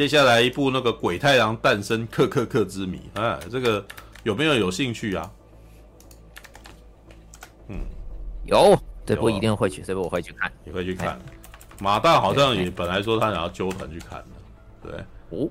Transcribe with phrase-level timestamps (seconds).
[0.00, 3.84] 接下来一部那个《鬼太郎诞生克克克之谜》，哎，这个
[4.22, 5.30] 有没有有兴趣啊？
[7.68, 7.76] 嗯，
[8.46, 11.20] 有，这部一定会去，这部我会去看，你会去看。
[11.80, 15.50] 马大好像也本来说他想要揪团去看的，对，哦。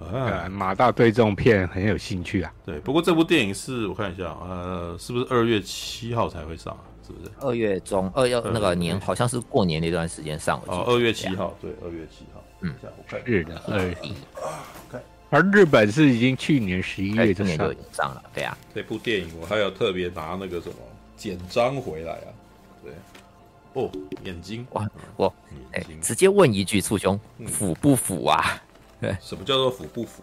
[0.00, 2.50] 啊，马大对这种片很有兴趣啊。
[2.64, 6.80] 对，不过这部电影是我看一下，呃，是不是二月七号才会上啊？
[7.06, 7.30] 是不是？
[7.40, 10.58] 二月中，二月那个年好像是过年那段时间上。
[10.64, 12.35] 哦，二月七号，对，二月七号。
[12.66, 14.50] 嗯，我看日的二月七号。
[14.90, 18.56] 看，而日本是已经去年十一月就上了，对啊。
[18.74, 20.74] 这部电影我还有特别拿那个什么
[21.16, 22.28] 简章回来啊。
[22.82, 22.92] 对，
[23.74, 23.90] 哦，
[24.24, 25.32] 眼睛哇，我
[25.72, 28.62] 哎，直接问一句，醋兄腐不腐啊？
[29.00, 30.22] 对，什么叫做腐不腐？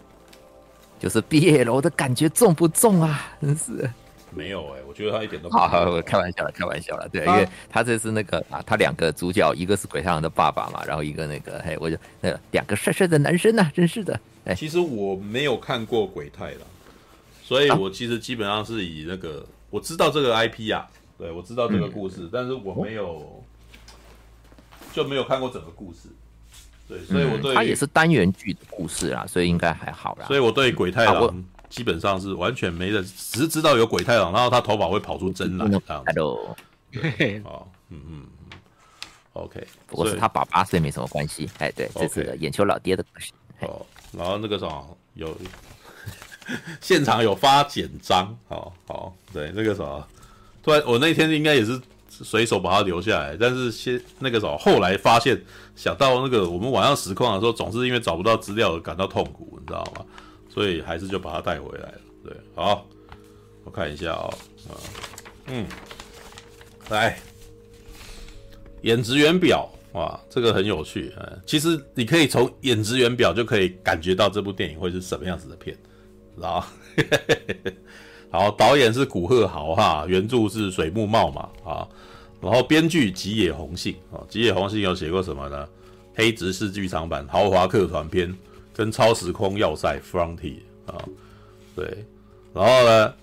[0.98, 3.36] 就是毕业楼的感觉重不重啊？
[3.40, 3.90] 真是
[4.30, 5.56] 没有哎、觉得他一点都不。
[5.56, 5.68] 好，
[6.02, 7.08] 开玩笑了，开玩笑了。
[7.08, 14.18] 对，啊、因为他这是那个啊，他两个主角，一个是鬼太郎的爸爸嘛，然后一个那个嘿，我就那个两个帅帅的男生呐、啊，真是的。
[14.44, 16.60] 哎，其实我没有看过鬼太郎，
[17.42, 23.26] 所以我其实基本上是以那个、啊、我知道这个 IP 啊，对，我知道这个故事，嗯、但是我没有、哦、
[24.92, 26.08] 就没有看过整个故事。
[26.86, 30.26] 对，所以我对、嗯、他也是单元剧的故事啦，所以应该还好啦。
[30.26, 36.20] 所以我对鬼太郎基本上是完全没的，只是知道有鬼太郎，然后他头发会跑出针来这样子。
[36.20, 36.56] 哦，
[36.92, 37.42] 嗯
[37.90, 38.26] 嗯嗯
[39.32, 39.66] ，OK。
[39.88, 41.50] 不过是他爸爸，所以没什么关系。
[41.58, 43.32] 哎，对，这是眼球老爹的故事。
[43.60, 45.36] 哦，然后那个什么有
[46.80, 50.06] 现场有发简章，好好，对，那个什么，
[50.62, 51.80] 突然我那天应该也是。
[52.16, 55.36] 随手把它留下来，但是先那个时候，后来发现
[55.74, 60.06] 想到那个我们晚上实况的时候，总是因为找不到资料而感到痛苦，你知道吗？
[60.54, 62.00] 所以还是就把它带回来了。
[62.22, 62.86] 对，好，
[63.64, 64.30] 我看一下啊、
[64.68, 64.78] 哦，
[65.48, 65.66] 嗯，
[66.90, 67.18] 来，
[68.82, 71.12] 演职员表哇，这个很有趣。
[71.18, 75.76] 嗯，其实你可以从演职员表就可以感觉到这部电影会是什么样子的片，
[76.36, 76.66] 知道吗？
[78.30, 81.88] 好，导演是古贺豪哈，原著是水木茂嘛啊，
[82.40, 85.68] 然后编剧吉野弘信啊，吉野弘信有写过什么呢？
[86.14, 88.32] 黑执事剧场版、豪华客团篇
[88.74, 90.98] 跟超时空要塞 Frontier 啊，
[91.76, 92.04] 对，
[92.52, 93.14] 然后呢，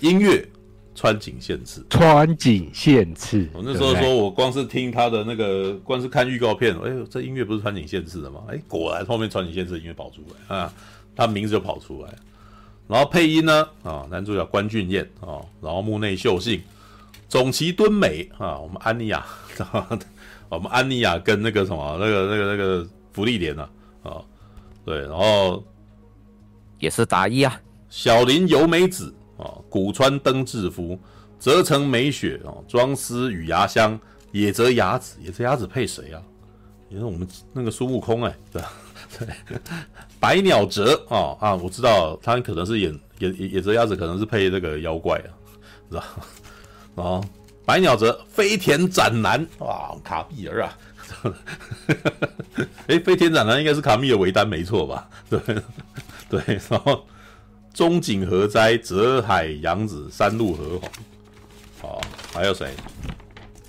[0.00, 0.48] 音乐
[0.94, 8.42] 川井宪次，川井宪次，我那时候说我光是听他的那个，光是看预告片，哎呦，这音乐不是川井宪次的吗？
[8.48, 10.72] 哎，果然后面川井宪次的音乐跑出来啊，
[11.14, 12.14] 他名字就跑出来。
[12.88, 16.62] 然后配音呢啊，男主角关俊彦啊，然后木内秀幸、
[17.28, 19.26] 总崎敦美啊，我们安妮亚，
[20.48, 23.68] 我们安妮亚跟那个什么那个那个那个福利莲啊
[24.04, 24.22] 啊，
[24.86, 25.62] 对，然后
[26.78, 27.60] 也是达一啊，
[27.90, 30.96] 小林由美子啊，古川登志夫、
[31.38, 33.98] 泽城美雪啊，庄司与芽香、
[34.30, 36.22] 野泽雅子，野泽雅子配谁啊？
[36.88, 38.72] 也是我们那个孙悟空哎、欸， 对吧？
[39.18, 39.58] 对，
[40.20, 45.30] 白鸟泽啊啊，我知道他可能是演野野泽雅子，可能是配这个妖怪啊，
[45.90, 46.04] 知道
[46.94, 47.04] 吗？
[47.04, 47.20] 啊，
[47.64, 50.78] 白鸟泽飞田斩男啊，卡比尔啊，
[52.88, 55.08] 哎，飞天展男应该是卡密尔维丹没错吧？
[55.28, 55.40] 对
[56.28, 57.04] 对，然后
[57.72, 60.90] 中井和哉、泽海洋子、山路和弘，
[61.80, 62.00] 好，
[62.32, 62.74] 还有谁？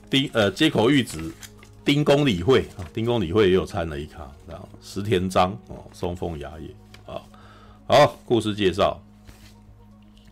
[0.09, 1.33] 丁呃街口玉子。
[1.85, 6.67] 丁公理会啊，丁公理会也有参了一卡，然后石田章哦，松风雅也
[7.05, 7.21] 啊，
[7.87, 9.01] 好，故事介绍，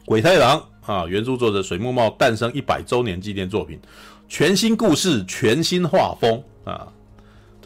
[0.03, 3.79] 鬼太郎啊，原著作者水木茂诞生一百周年纪念作品，
[4.27, 6.91] 全新故事，全新画风啊，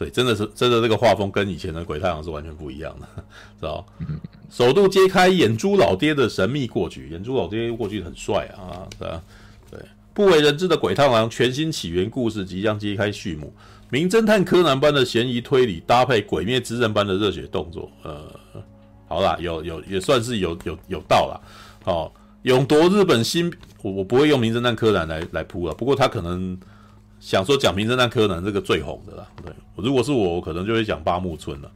[0.00, 3.06] 对，真的是真的这个画风跟以前的鬼太郎是完全不一样的，
[3.60, 3.84] 知道？
[4.48, 9.22] 首度揭开眼珠老爹的神秘过去，眼珠老爹过去很帅啊，对啊，
[9.70, 9.78] 对，
[10.14, 13.52] 不为人知的鬼太郎全新起源故事即将揭开序幕。
[13.90, 18.24] 名侦探柯南般的悬疑推理，搭配鬼灭之刃般的热血动作，呃，
[19.06, 21.36] 好啦，有有也算是有有有道啦。
[21.84, 22.12] 好、哦，
[22.44, 23.52] 勇夺日本新，
[23.82, 26.58] 我我不会用名侦探柯南来来铺了，不过他可能
[27.20, 29.28] 想说讲名侦探柯南这个最红的啦。
[29.44, 31.70] 对，如果是我，我可能就会讲八木村了。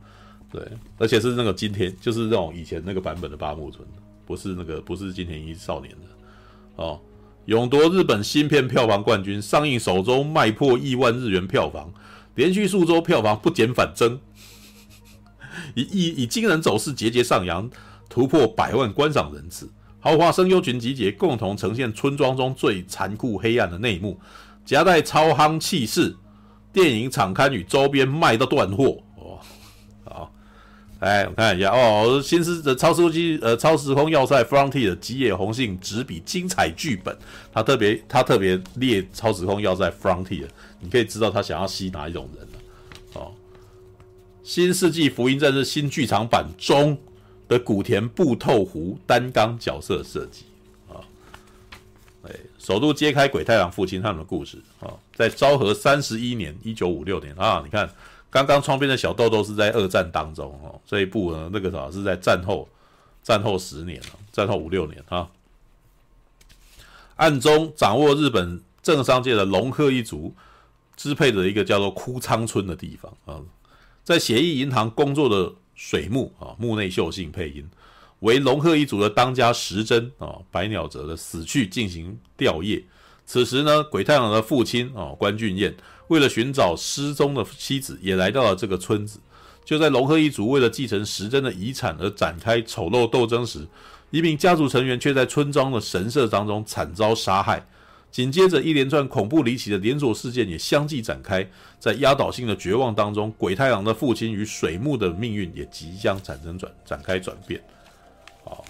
[0.51, 0.63] 对，
[0.99, 3.87] 而且是那个今天，就是那种以前那个版本的八木村，
[4.25, 6.99] 不是那个不是金田一少年的哦。
[7.47, 11.93] 勇夺日本新片票房冠军，上映首周卖破亿万日元票房，
[12.37, 14.19] 连续数周票房不减反增，
[15.75, 17.69] 以以以惊人走势节节上扬，
[18.09, 19.69] 突破百万观赏人次。
[20.01, 24.21] 豪华声优群集结，共同呈现村庄中最残酷黑暗的内幕，
[24.65, 26.17] 夹带超夯气势，
[26.73, 29.39] 电影场刊与周边卖到断货哦。
[30.05, 30.31] 好。
[31.01, 37.15] 来，我看一下哦，新世的超时空机呃，超时空要塞 Frontier 的吉野弘信执笔精彩剧本，
[37.53, 40.47] 他特别他特别列超时空要塞 Frontier，
[40.81, 43.33] 你可以知道他想要吸哪一种人了哦。
[44.43, 46.97] 新世纪福音战士新剧场版中
[47.49, 50.45] 的古田布透湖单纲角色设计
[52.65, 57.89] 首度揭开鬼太郎父亲他们的故事啊，在昭和三十一年一九五六年啊，你看
[58.31, 62.67] 刚刚窗边的小豆豆是在二战当中哦，这一部呢那个啥是在战后
[63.23, 65.29] 战后十年了，战后五六年啊，
[67.17, 70.35] 暗中掌握日本政商界的龙鹤一族
[70.97, 73.43] 支配的一个叫做枯仓村的地方啊。
[74.03, 77.69] 在协议银行工作的水木啊，木内秀信配音，
[78.25, 82.83] 为龙鹤一族的当家时珍啊，白鸟泽的死去进行吊唁。
[83.27, 85.75] 此时呢，鬼太郎的父亲啊，关俊彦
[86.09, 89.21] 为了寻找失踪的妻子，也来到了这个村子。
[89.63, 93.67] 就在龙鹤一族为了继承时珍的遗产而展开丑陋斗争时，
[94.11, 97.63] 一名家族成员却在村庄的神社当中惨遭杀害。
[98.11, 101.47] 紧接着，一连串恐怖离奇的连锁事件也相继展开。
[101.79, 107.63] 在压倒性的绝望当中，鬼太郎的父亲与水木的命运也即将产生转展开转变。
[108.45, 108.65] 好，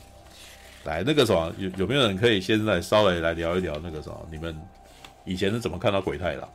[0.84, 4.28] 来那个什么，有有没有人可以现在稍微来聊一聊那个什么？
[4.30, 4.56] 你们
[5.24, 6.48] 以前是怎么看到鬼太郎？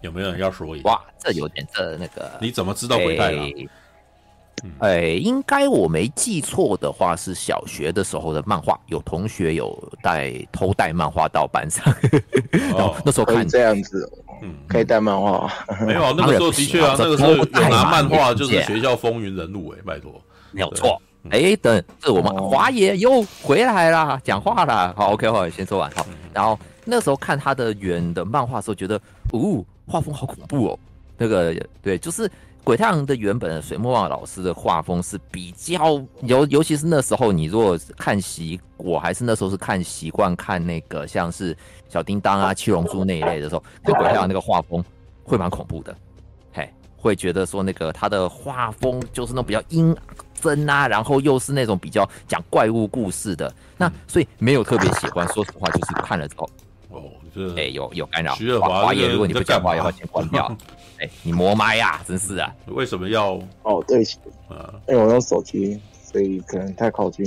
[0.00, 0.90] 有没有人要说一下？
[0.90, 3.44] 哇，这有点这那个，你怎么知道鬼太郎？
[3.44, 3.68] 欸
[4.80, 9.72] 哎、欸，应该我没记错的话，是小学的时候的漫画，有同学有
[10.02, 11.84] 带偷带漫画到班上，
[12.74, 14.10] 哦、 那时候看这样子，
[14.42, 15.50] 嗯，可以带漫画，
[15.86, 20.20] 没有， 那个时候的确啊，那个时候有拿漫画就是学校风云人物，哎，拜托，
[20.52, 21.00] 没有错，
[21.30, 28.96] 哎、欸，等这我们华爷又回来啦，讲话啦，好，OK，好，先说完，好，然后那时候看他的远的漫画时候，觉得，
[29.32, 30.78] 哦，画风好恐怖哦，
[31.16, 32.30] 那个对，就是。
[32.68, 41.56] 鬼太郎的原本的水墨画老师的画风是比较尤，尤其是那时候你如果看习，我还是那时候是看习惯看那个像是
[41.88, 44.84] 小叮当啊、 七龙珠那一类的时候，对鬼太郎那个画风
[45.24, 45.96] 会蛮恐怖的，
[46.52, 49.96] 嘿，会觉得说那个他的画风就是那种比较阴
[50.34, 56.46] 森啊，然后又是那种比较讲怪物故事的，那所以没有特别喜欢，说实话就是看了之后，
[57.46, 60.46] 哦，哎、欸，有有干扰，徐华华爷，如果你不讲话，要先关掉？
[61.00, 62.52] 哎、欸，你磨麦呀，真是啊！
[62.66, 63.34] 为什么要？
[63.62, 64.18] 哦，对不起，
[64.48, 67.24] 啊，因为我用手机，所以可能太靠近。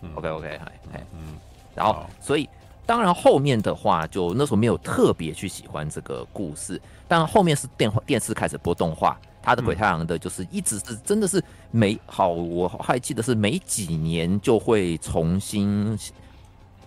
[0.00, 1.36] 嗯、OK OK，哎哎嗯，
[1.72, 2.48] 然后所以
[2.84, 15.96] 当然后面的话，就那时候没有特别去喜欢这个故事，但后面是电话电视开始播动画，他的鬼太郎的就是一直是真的是每好，我还记得是每几年就会重新。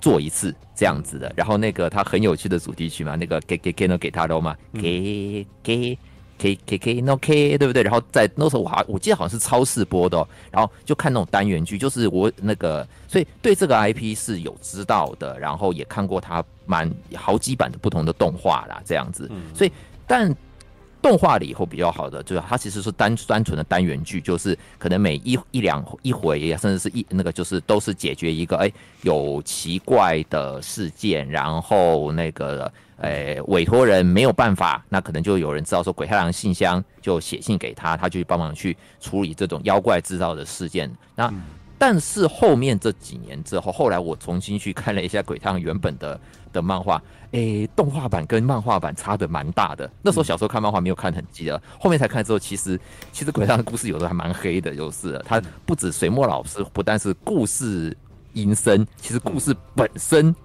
[0.05, 5.97] 做一次这样子的，然后那个他很有趣的主题曲嘛，那个给给给那给他喽嘛，给给
[6.37, 7.81] 给给给 no k 对不对？
[7.81, 19.71] 然后在那时候我还我记得好像是超市播的，哦然后就看那种单元剧，就是我那个所以对这个 IP 是有知道的，然后也看过他蛮好几版的不同的动画啦，这样子，所以
[20.05, 20.31] 但。
[21.05, 28.71] 动画了以后比较好的，就是它其实是单单纯的单元剧，就是可能每一一两一回，甚至是一那个就是都是解决一个哎
[29.03, 40.91] 有奇怪的事件，然后那个哎委托人没有办法，那可能就有人知道说鬼太郎信箱就写信给他，他就帮忙去处理这种妖怪制造的事件。
[41.15, 41.31] 那
[41.87, 46.19] 但是后面这几年之后，后来我重新去看了一下鬼太郎原本的
[46.51, 46.99] 的漫画。
[47.29, 49.87] 诶、动画版跟漫画版差的蛮大的。
[50.01, 52.79] 那时候小时候看漫画没有看很记得，后面才看之后，其实
[53.11, 55.23] 其实鬼太郎的故事有的还蛮黑的，就是。
[55.27, 57.95] 他不止水墨老师，不但是故事
[58.33, 60.35] 阴森，其实故事本身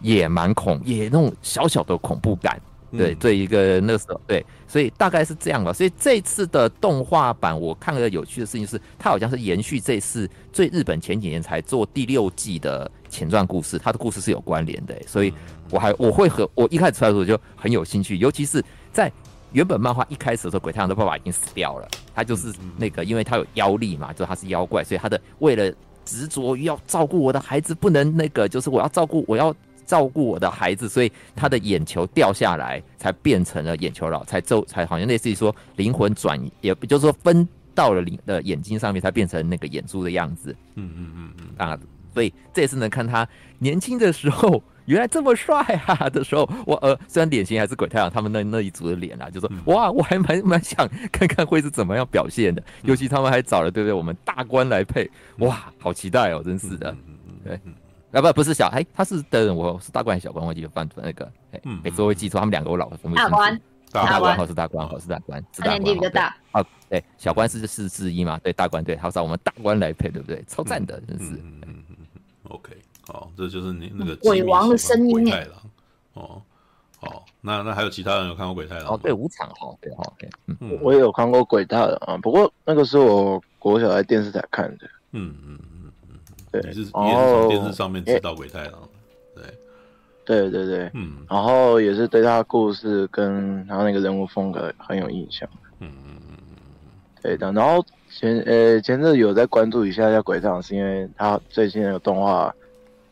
[0.00, 2.58] 也蛮恐，也那种小小的恐怖感。
[2.92, 5.72] 对，这一个那时候对，所以大概是这样吧。
[5.72, 14.94] 所以这次的动画版，我看了有趣的事情是，它好像是延续这次最日本前几年才做第六季的前传故事，它的故事是有关联的。
[15.06, 15.32] 所以
[15.70, 18.60] 我还我会和我一开始出来的时候就很有兴趣，尤其是
[18.92, 19.10] 在
[19.52, 25.72] 原本漫画一开始的时候，鬼太郎的爸爸已经死掉了，他就是那个，因为他有妖力嘛，就他是妖怪，所以他的为了
[26.04, 29.54] 执着于要照顾我的孩子，不能那个，就是我要照顾我要。
[29.90, 40.54] 照顾我的孩子，所以他的眼球掉下来，才变成了眼球佬，才就才好像类似于说灵魂转移，也就是说分到了灵的眼睛上面，才变成那个眼珠的样子。
[40.76, 41.76] 嗯嗯嗯嗯啊，
[42.14, 43.26] 所以这次能看他
[43.58, 53.92] 年轻的时候，原来这么帅啊的时候，我呃虽然脸型还是鬼太阳他们那那一组的脸啊，就说哇，我还蛮蛮想看看会是怎么样表现的，尤其他们还找了对不对？
[53.92, 56.94] 我们大官来配，哇，好期待哦，真是的，
[57.44, 57.58] 对。
[58.12, 60.44] 啊不不是小哎，他是的，我是大官还是小官？
[60.44, 63.16] 我记得犯那个，哎，每次我会记错他们两个，我老分不清。
[63.16, 63.60] 大官，
[63.92, 65.80] 大官好是大官，好是大官，是大官。
[65.80, 66.36] 年纪比较大。
[66.52, 68.38] 啊，对，小官是四之一嘛？
[68.38, 70.44] 对，大官对，他找我们大官来配，对不对？
[70.48, 71.34] 超赞的，真是。
[71.34, 72.20] 嗯嗯嗯嗯。
[72.48, 72.72] OK，
[73.06, 75.52] 好，这就是你那个鬼王的声音太郎。
[76.14, 76.42] 哦，
[76.98, 78.94] 好，那那还有其他人有看过鬼太郎？
[78.94, 84.90] 哦，对，五场哈，对哈，对，嗯，我也有看过鬼太郎啊，不过那个是我国小在电视台看的。
[85.12, 85.69] 嗯嗯嗯嗯，
[86.50, 88.88] 对，你是也是从电视上面知道鬼太郎，
[89.34, 89.44] 对，
[90.24, 95.48] 对对对，嗯，然后也是对他的故事跟他那个人物风格很有印象。
[95.80, 96.56] 嗯嗯嗯嗯，
[97.22, 102.54] 对的，然后前呃前阵有在关注一下下鬼太郎，是因为他最近那个动画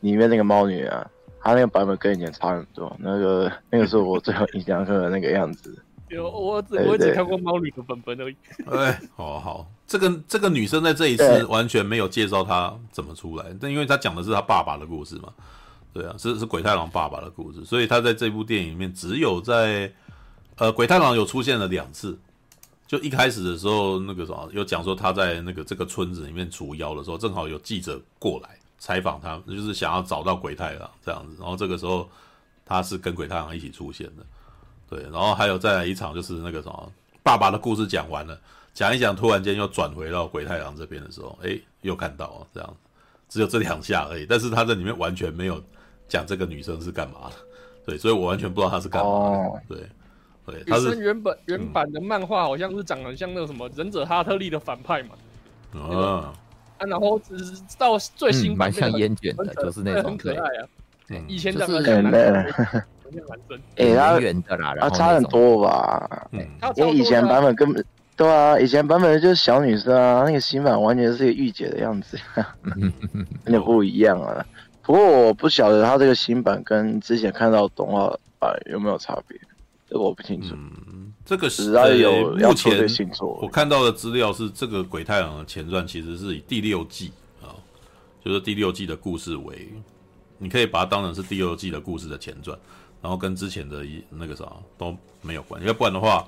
[0.01, 1.09] 里面那个猫女啊。
[1.41, 5.83] 他那个版本跟以前差很多，那个那个是我最有印象的那个样子。
[6.09, 8.37] 有我只我只看过猫女的版本而已。
[8.67, 15.33] 哎，好好，这个这个女生在这一次完全没有介绍她怎么出来，但因为她讲的是她爸爸的故事嘛，
[15.93, 19.91] 对啊，是是鬼太郎爸爸的故事，所以她在这部电影里面只有在
[20.57, 22.17] 呃鬼太郎有出现了两次，
[22.87, 28.51] 就一开始的时候那个什么有讲说他在那个这个村子里面除妖的时候，正好有记者过来。
[28.81, 32.09] 采访他，就是想要找到鬼太郎这样子，然后这个时候
[32.65, 34.25] 他是跟鬼太郎一起出现的，
[34.89, 36.93] 对，然后还有再来一场，就是那个什么
[37.25, 38.41] 爸爸的故事讲完了，
[38.79, 42.77] 讲一讲，突然间又转回到鬼太郎这边的时候，哎，又看到了这样，
[43.29, 45.61] 只有这两下而已，但是他在里面完全没有
[46.07, 47.35] 讲这个女生是干嘛的，
[47.85, 49.79] 对，所以我完全不知道她是干嘛的，哦、对，
[50.47, 55.17] 对，女生原本原版的漫画好像是长得像那个什么忍者哈特利的反派嘛，
[55.75, 55.83] 嗯。
[55.83, 56.33] 哦
[56.79, 60.69] 啊，然后只是到最新版，蛮像烟卷的，就是那种很可爱啊。
[61.09, 66.29] 对，以前的就是很很真， 哎，他圆的啦，他差很多吧？
[66.31, 67.85] 嗯，因为以前版本根本
[68.19, 72.19] 对啊，以前版本就是小女生啊，那个新版完全是一个御姐的样子，
[73.47, 74.45] 有点不一样啊。
[74.83, 79.39] 不过我不晓得他这个新版跟之前看到动画版有没有差别，
[79.89, 80.57] 这个我不清楚。
[81.25, 82.89] 这个是有目前
[83.41, 87.55] 我看到的资料是，这个鬼太郎的前传其实是以第六季啊，
[88.25, 89.69] 就是第六季的故事为，
[90.39, 92.59] 你可以把它当成是第六季的故事的前传，
[93.01, 94.45] 然后跟之前的一那个啥
[94.77, 96.27] 都没有关系，要不然的话，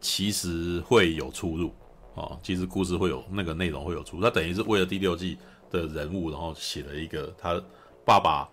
[0.00, 1.72] 其实会有出入
[2.14, 5.38] 啊，其实故事会有那个内容会有出入，他等于是为了第六季
[5.70, 7.60] 的人物，然后写了一个他
[8.04, 8.48] 爸爸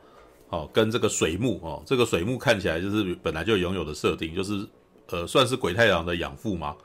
[0.49, 4.67] 哦，跟这个水木哦，这个水木看起来就是本来就拥有的设定，就是。
[5.11, 6.75] 呃，算是鬼太郎的养父吗？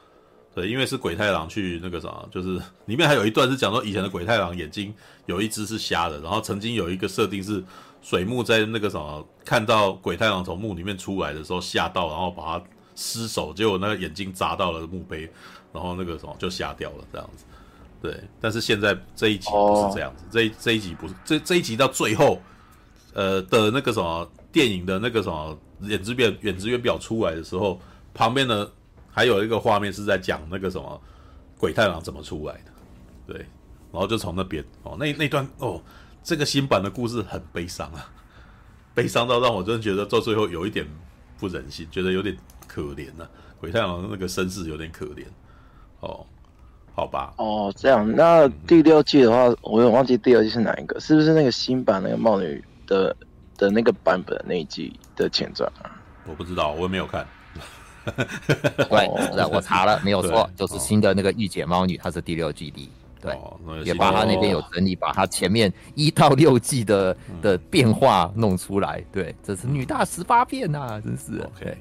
[0.55, 4.93] 对，因为是鬼太郎去那个啥，就是里面还有一段是讲说以前的鬼太郎眼睛
[5.25, 7.65] 有一只是瞎的，然后曾经有一个设定是
[8.03, 12.65] 水木在那个什么看到鬼太郎从墓里面出来的时候吓到，然后把他
[13.01, 15.31] 失手，结果那个眼睛砸到了墓碑，
[15.73, 17.45] 然后那个什么就瞎掉了这样子。
[18.03, 22.41] 对，但是现在这一集不是这样子，这一这一集不是这这一集到最后，
[23.15, 27.81] 呃的那个什么电影的那个什么演职员演职员表出来的时候。
[28.13, 28.69] 旁边呢，
[29.09, 31.01] 还有一个画面是在讲那个什么
[31.57, 32.73] 鬼太郎怎么出来的，
[33.25, 33.37] 对，
[33.93, 35.81] 然后就从那边哦，那那段哦，
[36.21, 38.11] 这个新版的故事很悲伤啊，
[38.93, 40.85] 悲伤到让我真的觉得到最后有一点
[41.39, 42.37] 不忍心，觉得有点
[42.73, 45.25] 可怜呐、啊，鬼太郎那个身世有点可怜
[45.99, 46.25] 哦，
[46.95, 53.17] 好吧，哦这样，那第六季的话，嗯、我有忘记第二季是哪一个，是不是那个新版那个帽女的
[53.59, 55.91] 的那个版本那一季的前传啊？
[56.27, 57.27] 我不知道，我也没有看。
[58.89, 71.77] 对，我查了，没有错，就是新的那个御姐猫女，她是第六季的，对，也把她那边有整理，把她前面一到六季的的变化弄出来，对，这是女大十八变呐，真是，OK，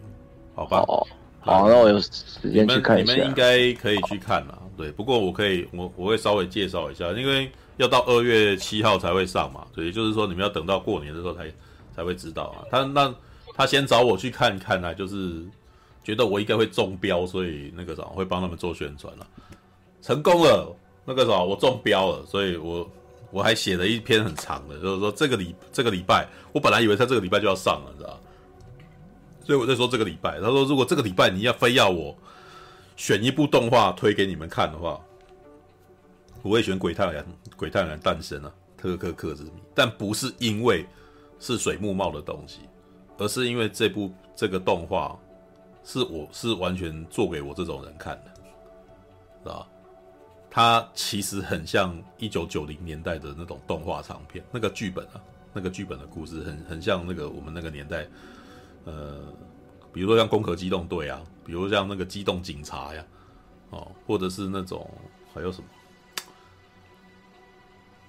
[0.68, 1.08] 好吧，
[1.39, 11.51] 好，那我有时间去看一下，你们应该可以去看了，对，不过我可以，我我会稍微介绍一下，因为要到二月七号才会上嘛，所以就是说你们要等到过年的时候才
[11.96, 13.13] 才会知道啊，他那
[13.56, 15.46] 他先找我去看看呢，就是。
[16.01, 19.28] 觉得我应该会中标，所以那个啥会帮他们做宣传了，
[20.01, 20.75] 成功了。
[21.06, 22.89] 那个啥我中标了，所以我
[23.30, 28.20] 我还写了一篇很长的，就是说这个礼这个礼拜，我本来以为他这个礼拜就要上了，知道？
[29.50, 32.15] 所以我在说这个礼拜，他说如果这个礼拜你要非要我
[32.96, 35.01] 选一部动画推给你们看的话，
[36.44, 37.15] 我会选《鬼太郎》
[37.56, 40.86] 《鬼太郎诞生》啊，特克克之谜，但不是因为
[41.39, 42.60] 是水木茂的东西，
[43.18, 45.18] 而是因为这部这个动画。
[45.84, 48.32] 是我是完全做给我这种人看的，
[49.41, 49.65] 是吧？
[50.51, 58.06] 它其实很像一九九零年代的那种动画长片，那个剧本啊，那个剧本的故事很很像那个我们那个年代，
[58.86, 59.33] 呃，
[59.93, 63.05] 比如说像《攻壳机动队》啊，比如像那个《机动警察》呀，
[63.69, 64.89] 哦，或者是那种
[65.33, 65.67] 还有什么？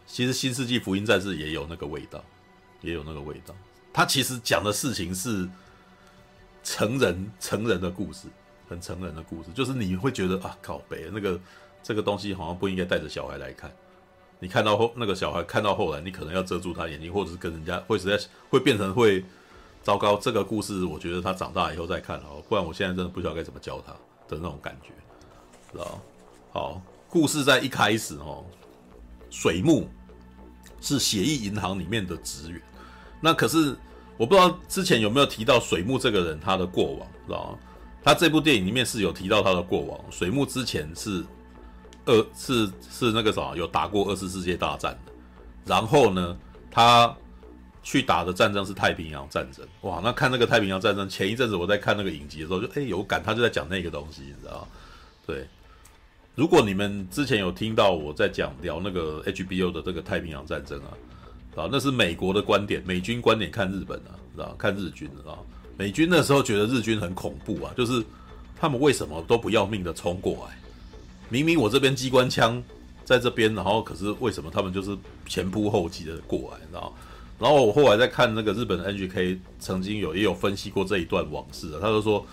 [0.07, 2.25] 其实《新世纪福音战士》也有那个味道，
[2.81, 3.55] 也有那个味道。
[3.93, 5.49] 它其实讲的事情是。
[6.63, 8.29] 成人成人的故事，
[8.69, 11.41] 很成人的故事，就是你会觉得啊，靠北那个
[11.83, 13.73] 这个东西好像不应该带着小孩来看。
[14.39, 19.25] 你看到后那个小孩看到后来，你可能要遮住他眼睛，或者是跟人家会实在会变成会
[19.83, 23.93] 糟糕，这个故事我觉得他长大以后再看哦，不然我现在真的不知道该怎么教他
[24.29, 24.91] 的那种感觉，
[25.73, 25.99] 知道？
[26.53, 28.45] 好，故事在一开始哦，
[29.31, 29.89] 水木
[30.83, 32.61] 是协议银行里面的职员，
[33.23, 33.75] 那可是
[34.19, 37.59] 我不知道之前有没有提到水木这个人他的过往，知道？
[38.05, 41.25] 他这部电影里面是有提到他的过往，水木之前是
[42.05, 45.13] 二是是那个啥，有打过二次世界大战的，
[45.65, 46.37] 然后呢，
[46.71, 47.17] 他。
[47.83, 50.01] 去打的战争是太平洋战争，哇！
[50.05, 54.69] 那看那个太平洋战争，前一阵子我在看那个影集的时候就，就、欸、哎有感，他就在讲那个东西，你知道？
[55.27, 55.47] 对，
[56.35, 60.93] 如果你们之前有听到我在讲聊那个 HBO 的这个太平洋战争啊，
[61.57, 64.55] 啊，那是美国的观点，美军观点看日本啊，知道？
[64.59, 65.39] 看日军啊，
[65.79, 68.05] 美军那时候觉得日军很恐怖啊，就是
[68.59, 70.59] 他们为什么都不要命的冲过来？
[71.31, 72.63] 明明我这边机关枪
[73.05, 74.95] 在这边，然后可是为什么他们就是
[75.27, 76.93] 前仆后继的过来，你知道？
[77.41, 82.25] 然后我后来在看那个日本的 NGK，曾经有也有分析过这一段往事啊，他就说，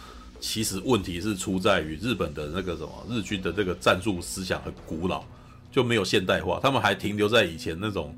[0.42, 5.24] 其实问题是出在于日本的那个什么日军的这个战术思想很古老，
[5.72, 8.14] 就没有现代化，他们还停留在以前那种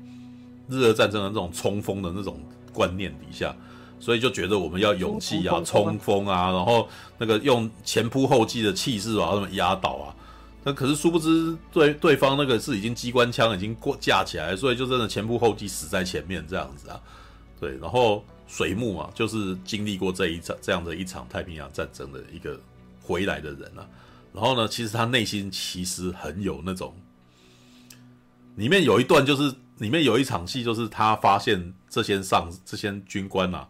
[0.68, 2.40] 日俄战争的那种冲锋的那种
[2.72, 3.54] 观念底下，
[4.00, 10.10] 所以就觉得我们要勇气啊，冲锋啊，然后那个用前仆后继的气势把他们压倒啊。
[10.62, 17.00] 那可是殊不知，对对方那个是已经机关枪已经过架起来，所以就真的前仆后继死在前面这样子啊。
[17.58, 22.60] 对，然后水木啊，就是经历过这一场这样的一场太平洋战争的一个
[23.00, 23.88] 回来的人啊。
[24.34, 26.94] 然后呢，其实他内心其实很有那种，
[28.56, 33.66] 里面有一段就是里面有一场戏，就是他发现这些上这些军官啊，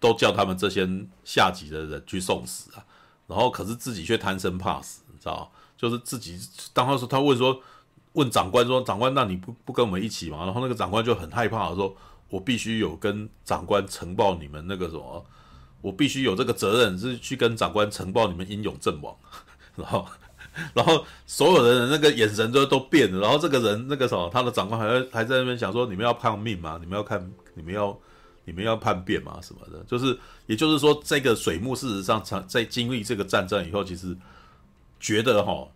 [0.00, 0.88] 都叫他们这些
[1.22, 2.82] 下级的人去送死啊，
[3.26, 5.53] 然后可是自己却贪生怕死，你知道吗？
[5.76, 6.38] 就是自己，
[6.72, 7.60] 当他说他问说，
[8.12, 10.44] 问长官说，长官，那你不不跟我们一起吗？
[10.44, 11.94] 然后那个长官就很害怕说，
[12.30, 15.26] 我必须有跟长官呈报你们那个什么，
[15.82, 19.14] 我必须有这个责任是去跟长官呈报你们英勇阵亡。
[19.74, 20.06] 然后，
[20.72, 23.20] 然后所有的人那个眼神都都变了。
[23.20, 26.78] 然后这个人那个什么，他的长官还在还在那边想说，你们要抗命吗？
[26.80, 27.98] 你们要看，你们要
[28.44, 29.40] 你们要叛变吗？
[29.42, 29.82] 什么的？
[29.88, 34.16] 就是也就是说，这个水木事实上在经历这个战争以后，其实。
[35.04, 35.68] 觉得哈，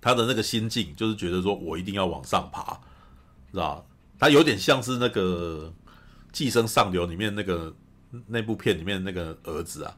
[0.00, 2.80] 他的那个心境就是觉得说，我一定要往上爬，
[3.50, 3.82] 是吧？
[4.20, 5.74] 他有点像是那个
[6.30, 7.74] 《寄生上流》里面那个
[8.28, 9.96] 那部片里面那个儿子啊，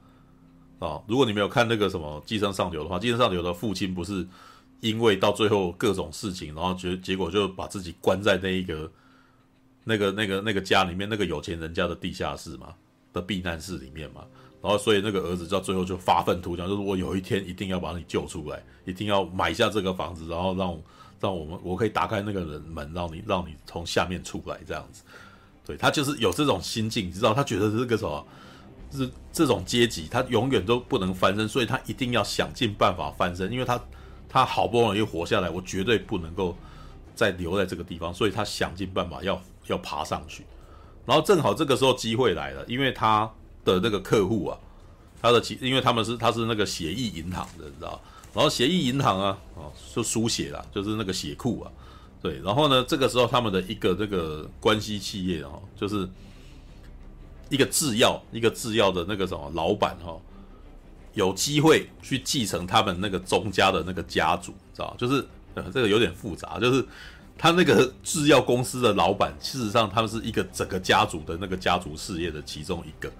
[0.78, 4.26] 啊，如果你没有看那个什么《寄生上流》的话，《寄生上流》的父亲不是
[4.80, 8.90] 因为到最后各种事情，然后结结果就把自己关在那一个
[9.84, 12.74] 那个那个那个家里面，那个有钱人家的地下室嘛
[13.12, 14.24] 的避难室里面嘛。
[14.64, 20.81] 然后，所以那个儿子到最后就发愤图强，就是我有一天一定要把你救出来，一定要买下这个房子，然后让
[21.20, 25.03] 让我们我可以打开那个人门，让你让你从下面出来这样子。
[25.66, 28.27] 对，他就是有这种心境，你知道，他觉得这个什么，
[28.90, 33.79] 是这种阶级，他永远都不能翻身，所以他一定要想尽办法翻身，因为他
[34.27, 36.57] 他好不容易活下来，我绝对不能够
[37.14, 40.46] 再留在这个地方，所以他想尽办法要要爬上去。
[41.05, 43.31] 然后正好这个时候机会来了，因为他。
[43.64, 44.59] 的那个客户啊，
[45.22, 48.00] 他的其因为他们是他是那个血液银行的，你知道，
[48.35, 51.72] 然后血液银行啊，哦，就输血啦，就是那个血库啊，
[52.20, 56.09] 对，然后呢，这个时候他们的一个这个关系企业哦，就是
[57.48, 60.14] 一个制药一个制药的那个什么老板哈，
[61.14, 66.85] 有机会去继承他们那个宗家的那个家族，知道，就是呃这个有点复杂，就是
[67.38, 73.11] 他那个制药公司的老板，事实上他们是一个整个家族的那个家族事业的其中一个。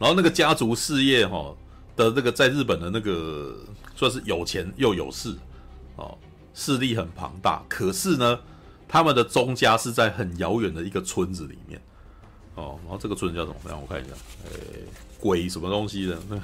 [0.00, 1.54] 然后那个家族事业哈
[1.94, 3.54] 的这个在日本的那个
[3.94, 5.36] 算是有钱又有势
[5.96, 6.16] 哦，
[6.54, 7.62] 势力很庞大。
[7.68, 8.40] 可是呢，
[8.88, 11.78] 他们的宗家是在很遥远的一个村子里面
[12.54, 12.78] 哦。
[12.84, 13.56] 然后这个村子叫什么？
[13.68, 14.14] 让我看一下，
[14.46, 14.84] 诶，
[15.20, 16.18] 鬼什么东西的？
[16.30, 16.40] 那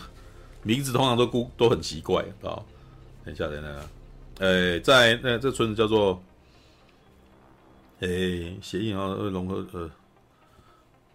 [0.62, 2.60] 名字通常都孤都很奇怪啊。
[3.24, 3.80] 等一下，等一下，
[4.40, 6.22] 诶，在那这村子叫做
[8.00, 9.90] 诶，谐音啊，融合呃。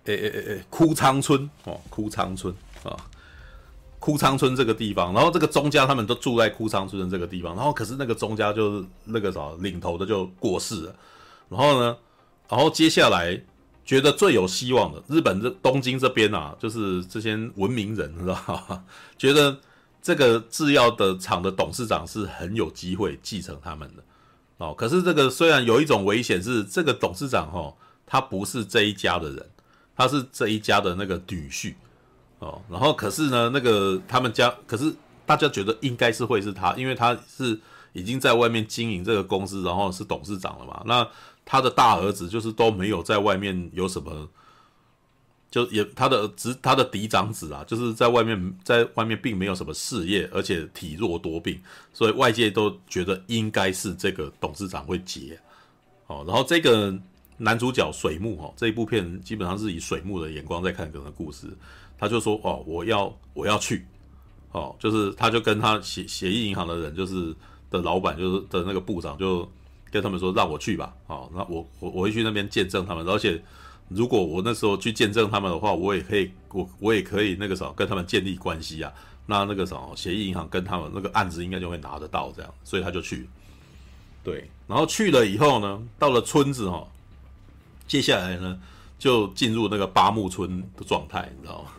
[0.05, 2.97] 诶诶诶诶，枯仓村哦，枯仓村啊，
[3.99, 10.95] 枯仓村这个地方，然后这个宗家他们都住在枯仓村的这个地方，然后可是那个宗家就是那个啥领头的就过世了，
[11.49, 11.95] 然后呢，
[12.49, 13.39] 然后接下来
[13.85, 18.83] 觉得最有希望的日本这东京这边啊，就是这些文明人，知道吧？
[19.19, 19.55] 觉得
[20.01, 24.03] 这个制药的厂的董事长是很有机会继承他们的
[24.57, 24.73] 哦。
[24.75, 27.71] 可是这个虽然有一种危险是这个董事长哈，
[28.07, 29.49] 他不是这一家的人。
[29.95, 31.73] 他是这一家的那个女婿
[32.39, 34.93] 哦，然后可是呢，那个他们家，可是
[35.25, 37.60] 大家觉得应该是会是他，因为他是
[37.93, 40.82] 已经在外面经营这个公司，然后是董事长了嘛。
[40.86, 41.08] 那
[41.45, 44.27] 他的大儿子就是都没有在外面有什么
[45.49, 51.62] 就也他的侄他的嫡长子啊，就是在外面在外面并没有什么事业，而且体弱多病，
[51.93, 55.38] 所以外界都觉得应该是这个董事长会接。
[56.08, 56.97] 哦，然后这个
[57.43, 61.47] 男主角水木哦，这一部片基本上是以水木的眼光在看整个故事，
[61.97, 63.86] 他就说哦，我要我要去，
[64.51, 67.36] 哦，就是他就跟他协协议银行的人，就是
[67.69, 69.49] 的老板，就是的那个部长，就
[69.89, 73.41] 跟他们说让我去吧，哦，那我我我会去那边见证他们，而且。
[73.93, 78.89] 如果我那时候去见证他们的话，我也可以，我我也可以那个什么跟他们建立关系啊。
[79.25, 83.27] 那那个什么协议银行跟他们那个案子应该就会拿得到这样，所以他就去。
[84.23, 86.88] 对，然后去了以后呢，到了村子哦，
[87.91, 88.58] 接下来呢
[88.97, 91.71] 就进入那个八木村的状态，你知道吗？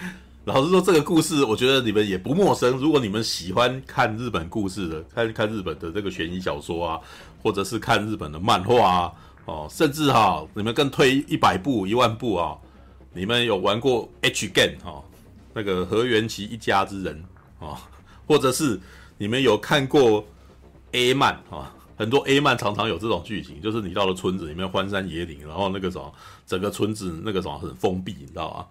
[0.44, 2.76] 老实说，这个故事我觉得你们也不陌生。
[2.76, 7.00] 如果你们喜欢看日本故事的，看看日本的这个悬疑小说啊，
[7.42, 9.12] 或者是看日本的漫画啊。
[9.46, 12.54] 哦，甚至哈，你们更推一百步、一万步啊！
[13.14, 15.02] 你们有玩过 H game 哈，
[15.54, 17.24] 那个河原崎一家之人
[17.58, 17.80] 啊，
[18.26, 18.78] 或者是
[19.16, 20.22] 你们有看过
[20.92, 21.72] A 漫啊？
[21.96, 26.12] 很多 A 漫常常有这种剧情，就是你到了村子里面荒山野岭，然后那个什么，
[26.46, 28.66] 整个村子那个什么很封闭，你知道吗？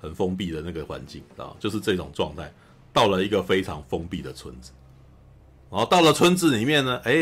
[0.00, 2.52] 很封闭的那个环境，知道就是这种状态。
[2.92, 4.72] 到了一个非常封闭的村子，
[5.70, 7.12] 然后到了村子里面呢，哎，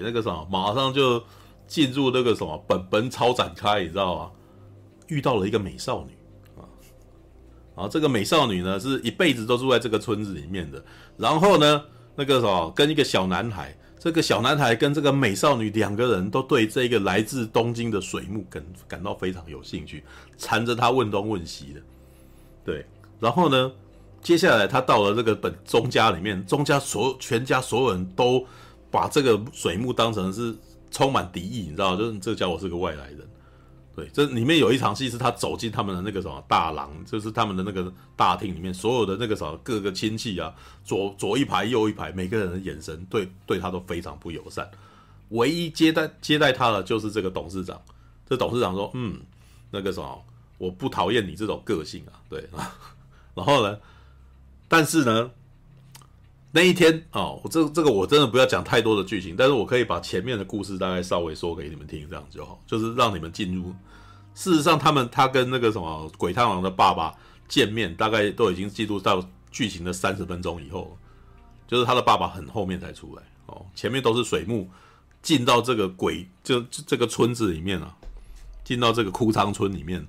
[0.00, 1.22] 那个什么，马上就。
[1.68, 4.30] 进入那个什么本本超展开，你知道吗？
[5.08, 6.12] 遇到了一个美少女
[6.56, 6.62] 啊，
[7.74, 10.80] 然后这个美少女呢是一辈子都住在这个村子里面的。
[11.16, 11.82] 然后呢，
[12.14, 20.04] 那个什么跟一个小男孩，这个小男孩跟这个美少女两个人都对这个来自东京的水木感感到非常有兴趣，
[20.38, 21.80] 缠着他问东问西的。
[22.64, 22.86] 对，
[23.18, 23.72] 然后呢，
[24.22, 28.46] 接下来他到了这个本宗家里面，宗家所全家所有人都
[28.92, 30.54] 把这个水木当成是。
[30.88, 33.18] 充满敌意，你知道，就是这家伙是个外来人。
[33.96, 40.54] 对，这里面有一场戏是他走进他们的那个什么大廊，就是他们的那个大厅里面，所有的那个什么各个亲戚啊，
[40.84, 44.70] 左左一排右一排，每个人的眼神对对他都非常不友善。
[45.30, 47.80] 唯一接待接待他的就是这个董事长。
[48.28, 49.18] 这董事长说：“嗯，
[49.70, 50.24] 那个什么，
[50.58, 52.46] 我不讨厌你这种个性啊。”对，
[53.34, 53.78] 然后呢，
[54.68, 55.30] 但是呢。
[56.56, 63.74] 那一天哦，我这这个我真的不要讲太多的剧情，但是我可以把前面的故事大概稍微说给你们听，这样就好，就是让你们进入。
[64.34, 67.14] 事实上，他们他跟那个什么鬼太郎的爸爸
[67.46, 70.96] 见面，大概都已经进入到剧情的三十分钟以后，
[71.68, 74.66] 就是他的爸爸很后面才出来哦，前面都是水木
[75.20, 77.94] 进到这个鬼就这个村子里面啊，
[78.64, 80.00] 进到这个枯仓村里面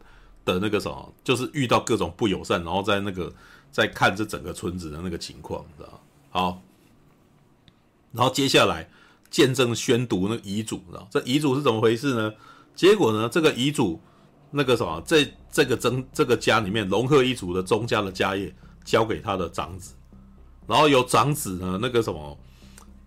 [0.46, 3.34] 的那个什么，就是遇到各种不友善，然后在那个
[3.70, 6.00] 在看这整个村子的那个情况，知道吗。
[6.30, 6.62] 好，
[8.12, 8.90] 然后接下来
[9.30, 12.34] 见证宣读那个遗嘱，知道这遗嘱是怎么回事呢？
[12.76, 14.00] 结果呢，这个遗嘱
[14.52, 19.94] 那个什么，这这个曾这个家里面龙鹤一族的宗家的家业交给他的长子，
[20.68, 22.38] 然后由长子呢那个什么，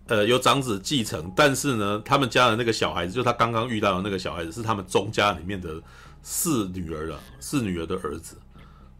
[0.07, 5.81] 呃，由长子继承，但是呢，他们家的那个小孩子，就他刚刚遇到的那个小孩子，是他们宗家里面的
[6.21, 8.35] 四女儿的四女儿的儿子。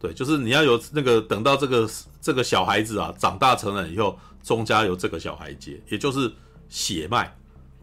[0.02, 1.88] 对，就是你要有那个等到这个
[2.20, 6.28] 这个小孩子啊长大成人以后，宗家由这个小孩接，也就是
[6.68, 7.32] 血脉，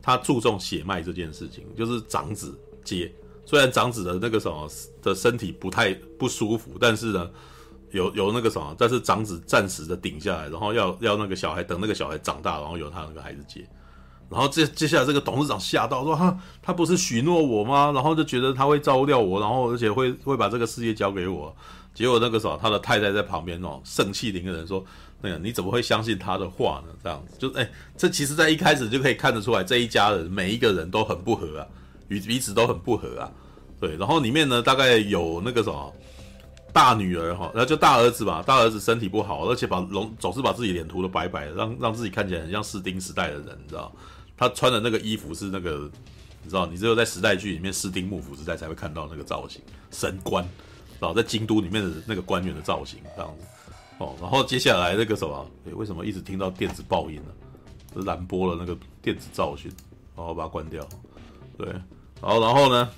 [0.02, 3.10] 他注重血脉这件事情，就是长子接。
[3.46, 4.70] 虽然长子的那个什么
[5.02, 7.32] 的身体不太不舒服，但是呢，
[7.92, 13.66] 有有那个什么，但是长子暂时的顶下来，然后要要那个小孩等那个小孩长大，然后由他那个孩子接。
[14.30, 17.92] 然后接接下来这个董事长吓到说哈，他不是许诺我吗？
[17.96, 21.56] 然后就觉得他会照料我，然后而且会会把这个事业交给我。
[22.00, 24.82] 结果那个时候，他的太太在旁边哦，盛气凌人说
[25.20, 26.94] ：“那个你怎么会相信他的话呢？
[27.04, 31.68] 这样子，就哎，这其实在一开始就可以看得出来，这一家人每一个人都很不合啊，
[32.08, 33.30] 与彼此都很不合啊。
[33.82, 35.94] 对，然后里面呢，大概有那个什么
[36.72, 43.94] 大女儿哈，然后就大儿子吧，大儿子身体不好，而且把龙总是把自己脸涂得白白的，让让自己看起来很像士丁时代的人，你知道？
[44.38, 45.92] 他穿的那个衣服是那个，
[46.44, 46.66] 你知道？
[46.66, 50.48] 你只有在时代剧里面士丁幕府时代才会看到那个造型，神官。”
[51.00, 53.46] 然后在京都里面的那个官员的造型这样子，
[54.00, 57.32] 哦，然后接下来那个什么，诶，为什么一直听到电子爆音呢？
[57.96, 59.72] 是蓝波的那个电子噪讯，
[60.16, 60.88] 然后把它关掉。
[61.58, 61.68] 对，
[62.22, 62.90] 然后然后呢，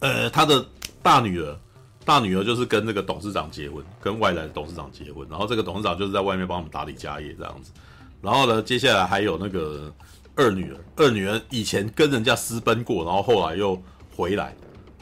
[0.00, 0.64] 呃，他的
[1.02, 1.58] 大女儿，
[2.04, 7.72] 大女儿就是跟那个董事长结婚，跟外来的董事长结婚，然后这个董事长就是在外面帮我们打理家业这样子。
[8.20, 9.90] 然后呢，接下来还有那个
[10.34, 13.80] 二女儿，二女儿以前跟人家私奔过，然后后来又
[14.14, 14.54] 回来，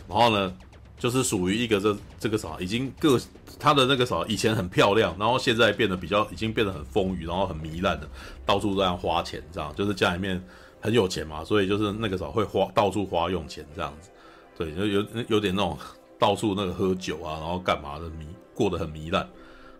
[0.08, 0.54] 然后呢，
[1.02, 3.20] 就是属于一个这这个啥，已经个
[3.58, 8.08] 他的那个啥，以前很漂亮，然后现在变得比较，已经变得很丰腴，然后很糜烂的，
[8.46, 10.40] 到处这样花钱，这样就是家里面
[10.80, 14.10] 很有钱嘛，所以就是那个啥会花到处花用钱这样子，
[14.56, 15.76] 对，就有有点那种
[16.20, 19.28] 到处那个喝酒啊，然后干嘛的迷过得很糜烂。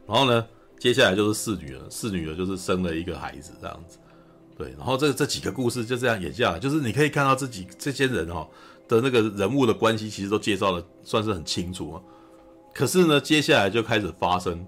[0.08, 0.44] 然后呢，
[0.80, 3.96] 接下来就是四女儿，四女儿就是生了一个孩子这样子。
[4.58, 8.48] 对，然后这这几个故事就这样演下来，就是你可以看到这几这些人哈、哦、
[8.92, 12.02] 的那个人物的关系，其实都介绍的算是很清楚啊。
[12.74, 14.64] 可是呢，接下来就开始发生，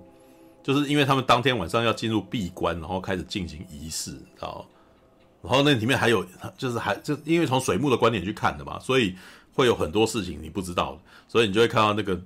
[0.63, 4.67] 就是因为他们当天晚上要进入闭关，然后开始进行仪式，知道？
[5.43, 6.25] 然后那里面还有，
[6.57, 9.15] 就是还就因为从水木的观点去看的嘛，所以
[9.53, 12.19] 会有很多事情你不知道，所以你就会看到那个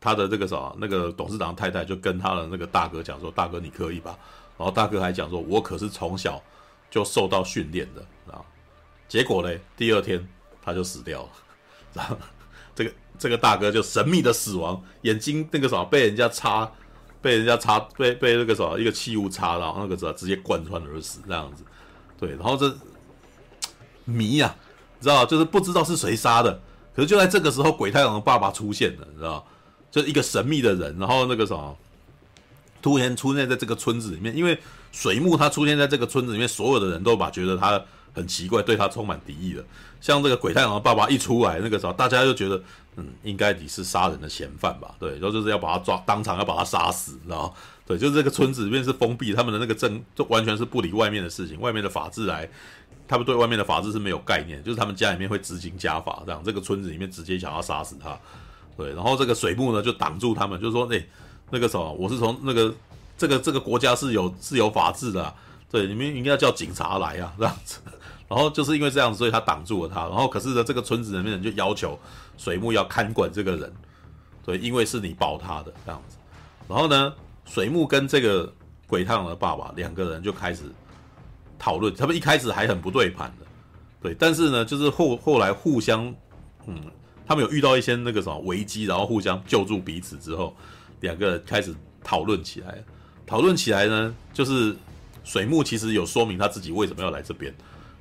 [0.00, 4.18] 他的这个啥，那个董事长太太就跟他的那个大哥讲说：“大哥，你可以吧？”
[4.56, 6.42] 然后大哥还讲说：“我可是从小
[6.90, 8.40] 就受到训练的啊。”
[9.08, 10.26] 结果嘞，第二天
[10.66, 11.28] 他就死掉了，
[11.94, 12.18] 然后
[12.74, 16.68] 这个这个大哥就神秘的死亡，眼睛那个啥被人家插，
[17.22, 21.62] 被人家插被被那个啥一个器物插到，那个啥直接贯穿而死这样子。
[22.18, 22.76] 对，然后这
[24.04, 24.56] 谜呀、
[24.98, 26.60] 你知道，就是不知道是谁杀的。
[26.94, 29.46] 可是就在这个时候，鬼太郎的爸爸出现了，你知道，
[29.90, 30.98] 就一个神秘的人。
[30.98, 31.76] 然后那个什么，
[32.82, 34.58] 突然出现在这个村子里面，因为
[34.90, 37.80] 水木他出现在这个村子里面，所有的人都把觉得他
[38.14, 39.62] 很奇怪，对他充满敌意的。
[40.00, 42.62] 像这个鬼太郎的爸爸一出来，那个时候大家就觉得，
[42.96, 44.94] 嗯，应该你是杀人的嫌犯吧？
[44.98, 47.54] 对，然后就是要把他抓，当场要把他杀死，你知道。
[47.86, 52.48] 对，就是这个村子里面是封闭，他们的那个政就完全是不理外面的事情，外面的法治来，
[53.06, 58.18] 他们对外面的法治是没有概念，就是他们家里面会执行家法，这样这个村子里面直接想要杀死他，
[58.76, 61.00] 对，然后这个水木呢就挡住他们，就说，哎，
[61.50, 62.74] 那个什么，我是从那个
[63.16, 65.32] 这个这个国家是有是有法治的啊，
[65.70, 67.78] 对，你们应该要叫警察来啊，这样子，
[68.28, 71.98] 然后就是因为这样子，所以他挡住了他，然后可是呢，这个村子里面人就要求
[72.36, 73.72] 水木要看管这个人，
[74.44, 76.16] 对，因为是你保他的这样子，
[76.68, 77.12] 然后呢。
[77.48, 78.52] 水木跟这个
[78.88, 80.64] 鬼太郎的爸爸两个人就开始
[81.56, 83.46] 讨论，他们一开始还很不对盘的，
[84.02, 86.12] 对，但是呢，就是后后来互相，
[86.66, 86.76] 嗯，
[87.24, 90.56] 他们有遇到一些那个什么危机，然后互相救助彼此之后，
[90.98, 92.82] 两个人开始讨论起来。
[93.24, 94.76] 讨论起来呢，就是
[95.22, 97.54] 水木其实有说明他自己为什么要来这边，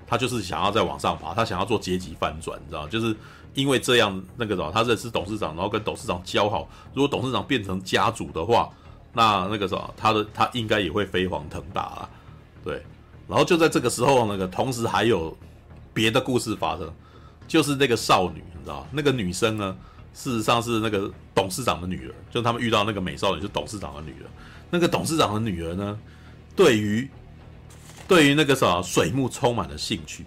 [0.08, 3.16] 他就是想要再往上爬，他想要做阶级翻转，你知道，就是
[3.54, 8.70] 因为这样那个什么，他认识董事长，然后跟董事长交好，如果董事长变成家主的话。
[9.18, 12.10] 那那个什么，他的他应该也会飞黄腾达啊，
[12.66, 12.84] 对。
[13.30, 15.34] 然后就在这个时候，那个同时还有
[15.94, 16.94] 别的故事发生，
[17.48, 19.74] 就是那个少女，你知道，那个女生呢，
[20.14, 24.28] 事实上是那个董事长的女儿，就他们遇到那个美少女，是董事长的女儿。
[24.70, 25.98] 那个董事长的女儿呢，
[26.54, 27.10] 对于
[28.08, 30.26] 对于那个什么水木充满了兴趣，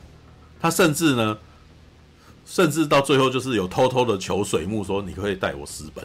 [0.60, 1.38] 他甚至呢，
[2.44, 6.04] 甚至到最后就是有偷偷的求水木说：“你可，可以带我私奔。”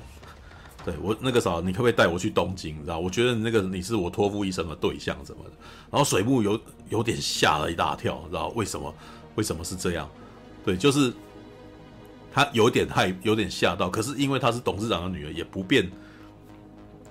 [0.86, 2.76] 对我那个啥，你可不可以带我去东京？
[2.76, 5.52] 你知道，我觉得那个你是我托付一生的对象什么的。
[5.90, 6.60] 然后水木有
[6.90, 8.94] 有点吓了一大跳，知道为什么？
[9.36, 10.10] 为什么是这样？
[10.66, 11.12] 对，就是
[12.34, 13.90] 他有点害，有点吓到。
[13.90, 15.90] 可是因为他是董事长的女儿，也不便，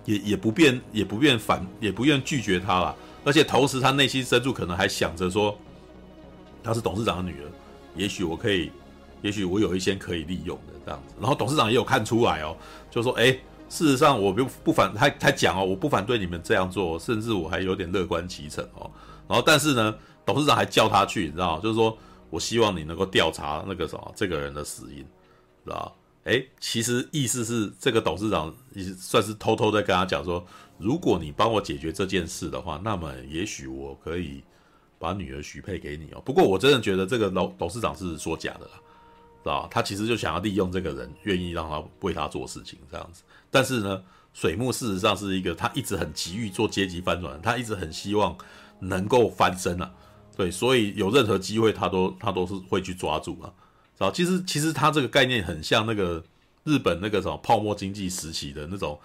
[0.05, 2.94] 也也不便，也不便反，也不愿拒绝他了。
[3.24, 5.56] 而且同时，他内心深处可能还想着说，
[6.62, 7.48] 他是董事长的女儿，
[7.94, 8.70] 也许我可以，
[9.22, 11.14] 也许我有一些可以利用的这样子。
[11.20, 12.56] 然后董事长也有看出来哦，
[12.90, 13.37] 就说：“哎。”
[13.72, 18.90] 事实上，我不不反他他讲哦，我不反对你们这样做，甚至我还有点乐观其成哦。
[19.26, 19.94] 然后，但是呢，
[20.26, 21.96] 董事长还叫他去，你知道，就是说
[22.28, 24.98] 我希望你能够调查那个什么这个人的死因，
[25.64, 25.90] 知道？
[26.24, 28.54] 哎，其实意思是这个董事长
[28.96, 30.46] 算是偷偷的跟他讲说，
[30.78, 34.42] 如果你帮我解决这件事的话，那么也许我可以
[34.98, 36.22] 把女儿许配给你哦。
[36.24, 38.72] 不过我真的觉得这个老董事长是说假的啦。
[39.42, 43.24] 知道他其实就想要利用这个人，愿意让他为他做事情这样子。
[43.50, 44.00] 但是呢，
[44.32, 48.38] 水木事实上是一个他一直很急于做阶级翻转，他一直很希望
[48.78, 49.92] 能够翻身啊。
[50.37, 53.52] 对，所以有任何机会他都他都是会去抓住啊。
[54.02, 56.22] 知道，其实其实他这个概念很像那个
[56.64, 58.98] 日本那个什么泡沫经济时期的那种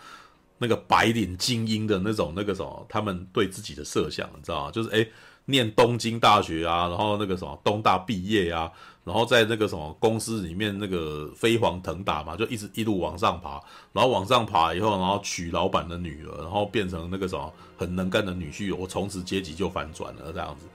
[0.57, 4.71] 那个白领精英的那种那个什么，他们对自己的设想，你知道吗？
[4.71, 5.09] 就是诶，
[5.45, 8.71] 念东京大学啊，然后那个什么东大毕业啊。
[9.03, 13.51] 然后在那个什么公司里面，那个飞黄腾达嘛，就一直一路往上爬，
[13.93, 20.65] 然后往上爬以后，然后娶老板的女儿，然后变成那个什么很能干的女婿，我从此阶级就反转了，这样子，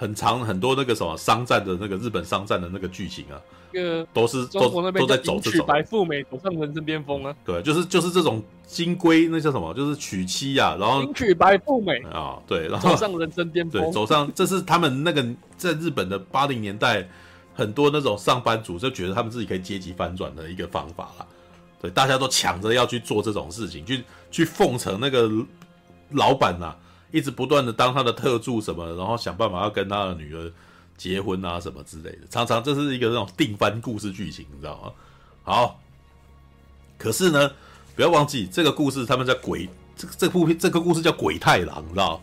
[0.00, 3.36] 很长很多那个什么商战的那个日本商战的那个剧情啊，
[3.70, 5.66] 那个都是都都在走这种。
[5.66, 15.22] 白富美走上人生巅峰啊，对，就是就是这种金龟那叫什么，就是娶妻啊，然后迎娶白富美啊，对，然后走上人生巅峰，对，走上这是他们那个
[15.58, 17.06] 在日本的八零年代。
[17.52, 21.26] 很多那种上班族就觉得他们自己可以阶级翻转的一个方法啦，
[21.82, 25.28] 对，大家都抢着要去做这种事情，去去奉承那个
[26.12, 26.74] 老板呐，
[27.10, 30.52] 一直不断的当他的特助什么，然后想办法要跟他的女儿
[30.96, 34.92] 结婚啊什么之类的，常常这是一个那种定番故事剧情，你知道吗？
[35.42, 35.80] 好，
[36.98, 37.50] 可是呢，
[37.96, 42.20] 不要忘记这个故事，他们在鬼这个这部片这个故事叫鬼太郎，你知道？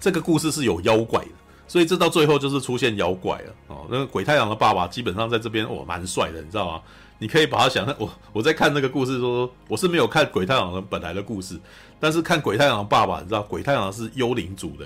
[0.00, 1.30] 这个故事是有妖怪的，
[1.68, 3.86] 所以这到最后就是出现妖怪了哦。
[3.88, 6.82] 那个鬼太郎的爸爸基本上在这边哦蛮帅的，你知道吗？
[7.18, 11.56] 你可以把他想象我我在看那个故事说，说我是没有看鬼太郎的本来的故事，
[12.02, 14.84] 但是看鬼太郎爸爸，你知道鬼太郎是幽灵族的，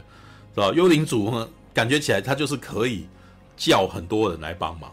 [0.55, 3.07] 知道幽灵族呢，感觉起来他就是可以
[3.57, 4.93] 叫很多人来帮忙，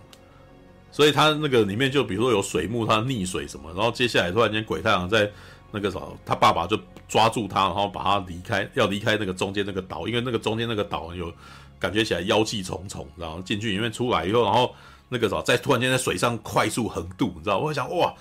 [0.90, 5.30] 所以他那个里面就比如说有水木他溺水什么，然后接下来突然间鬼太郎在
[5.70, 11.30] 那个什么，他爸爸就抓住他，然后把他离开，要离开那个中间那个岛，因为那个中间那个岛有
[11.78, 14.74] 感觉起来妖气重重，然后进去里面出来以后，然后。
[15.10, 17.60] 那个时候在突然间在水上快速横渡，你知道？
[17.60, 18.12] 我想哇，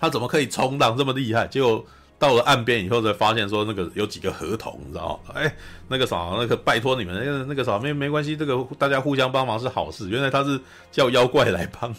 [0.00, 1.46] 他怎么可以冲浪这么厉害？
[1.46, 1.84] 结果
[2.20, 5.32] 到了岸边以后才发现说那个有几个河童，你知道吗？
[5.34, 5.56] 哎，
[5.88, 10.06] 那个啥，那个拜托你们，那个那个啥，没没关系，这个大家互相帮忙是好事。
[10.10, 10.60] 原来他是
[10.92, 11.94] 叫妖怪来帮，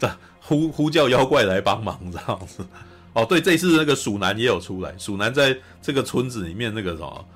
[0.40, 2.66] 呼呼叫妖怪来帮忙，这样子。
[3.12, 7.26] 哦，对，这次那个鼠男也有出来，鼠男在这个村子里面那个什么，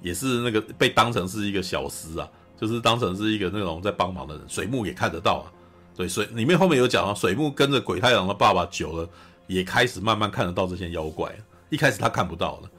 [0.00, 2.26] 也是那个被当成是一个小厮啊，
[2.58, 4.42] 就是当成是一个那种在帮忙的人。
[4.48, 5.52] 水木也看得到啊。
[5.94, 9.06] 对，水里面后面有讲啊，水木跟着鬼太郎的爸爸久了，
[9.46, 11.30] 也开始慢慢看得到这些妖怪。
[11.72, 12.70] 一开始他看不到的。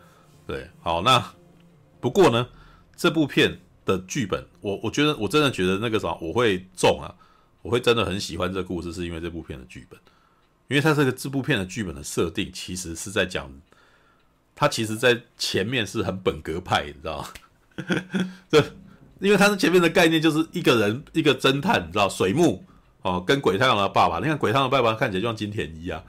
[0.45, 1.33] 对，好，那
[1.99, 2.47] 不过呢，
[2.95, 7.15] 这部片的剧本，我我觉得我真的觉得那个什么，我会中啊，
[7.63, 9.99] 我会真的很喜欢这个故事，是因为这部片的剧本，
[10.67, 13.51] 因为它这个这部片的剧本的设定，其实是在讲，
[14.53, 17.27] 它其实在前面是很本格派，你知道吗？
[18.47, 18.63] 这，
[19.19, 22.63] 因为它是前面的概念就是一个人一个侦探，你知道水木。
[23.01, 26.01] 哦，跟鬼太郎的爸爸，你看鬼太郎的爸爸看起来就像金田一啊，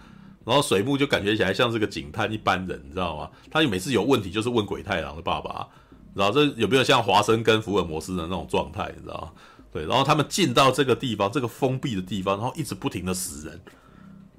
[0.44, 3.30] 然后水木就感觉起来像是个警探一般人，你知道吗？
[3.50, 5.66] 他每次有问题就是问鬼太郎的爸爸，
[6.14, 9.32] 然后这有没有像华生跟福尔摩斯的那种状态，你知道吗？
[9.72, 13.60] 对，然后他们进到这个地方，这个封闭的地方，然后一直不停的死人，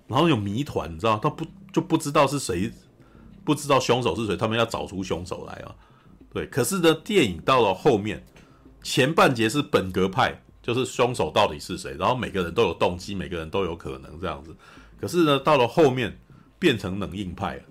[0.08, 2.72] 然后有谜团，你知道，他不就不知道是谁，
[3.44, 5.76] 不知道凶手是谁，他们要找出凶手来啊。
[6.34, 8.26] 对，可是呢，电影到了后面
[8.84, 10.42] 前半节是本格派。
[10.66, 11.96] 就是凶手到底是谁？
[11.96, 14.50] 然后每个人都有动机，每个人都有可能这样子。
[15.06, 16.20] 可是呢，到了后面
[16.58, 17.62] 变成冷硬派了。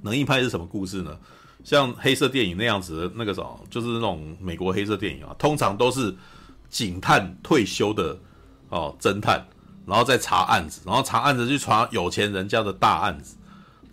[0.00, 1.18] 冷硬派是什么故事呢？
[1.62, 6.16] 像黑色电影那样子的那个什么，就是那种美国黑色电影啊，通常都是
[6.70, 8.18] 警探退休的
[8.70, 9.46] 哦，侦探，
[9.84, 13.36] 然后再查案子，然后查案子去查有钱人家的大案子，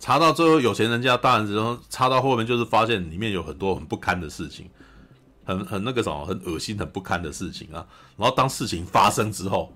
[0.00, 4.70] 查到最后有钱人家大案子，然后查到后面就是发现里面有很多很不堪的事情。
[5.46, 7.86] 很很那个什么，很恶心、很不堪的事情啊。
[8.16, 9.70] 然后当事情发生之后，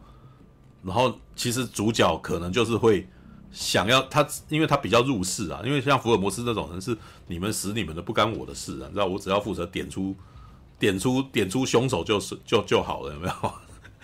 [0.89, 3.07] 然后其实主角可能就是会
[3.53, 5.61] 想要他，因为他比较入世啊。
[5.65, 6.97] 因为像福尔摩斯这种人是
[7.27, 8.89] 你们死你们的，不干我的事啊。
[8.89, 10.17] 你知道，我只要负责点出、
[10.79, 13.53] 点出、点出凶手就是就就好了，有没有？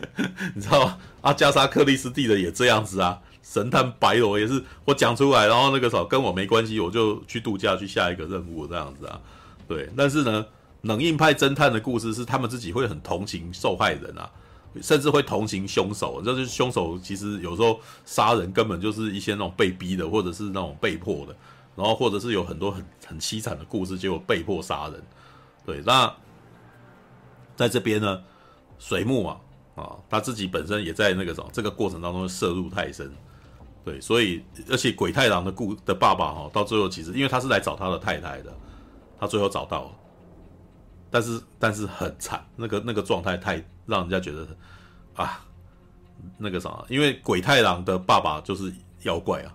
[0.55, 0.99] 你知道吗？
[1.23, 3.20] 阿加莎克里斯蒂的也这样子啊。
[3.42, 9.20] 神探白罗也是我讲出来，然后那个什么跟我没关系，我就去度假去下一个任务这样子啊。
[9.66, 10.44] 对，但是呢。
[10.85, 14.31] 冷硬派侦探的故事是他们自己会很同情受害人啊，
[14.82, 16.20] 甚至会同情凶手。
[16.22, 21.37] 就是凶手其实有时候杀人根本就是一些那种被逼的，或者是那种被迫的，
[21.76, 25.02] 然后或者是有很多很很凄惨的故事，结果被迫杀人。
[25.66, 26.12] 对，那
[27.56, 28.22] 在这边呢，
[28.78, 29.40] 水木啊
[29.76, 33.12] 啊，他自己本身也在那个什么这个过程当中涉入太深。
[33.84, 38.52] 对，所以而且鬼太郎的故的爸爸哈，到最后其实因为他是来找他的太太的，
[39.20, 39.90] 他最后找到了。
[41.14, 44.44] 但是但是很惨，那个那个状态太让人家觉得
[45.14, 45.46] 啊，
[46.37, 49.55] 那个啥，因为鬼太郎的爸爸就是妖怪啊，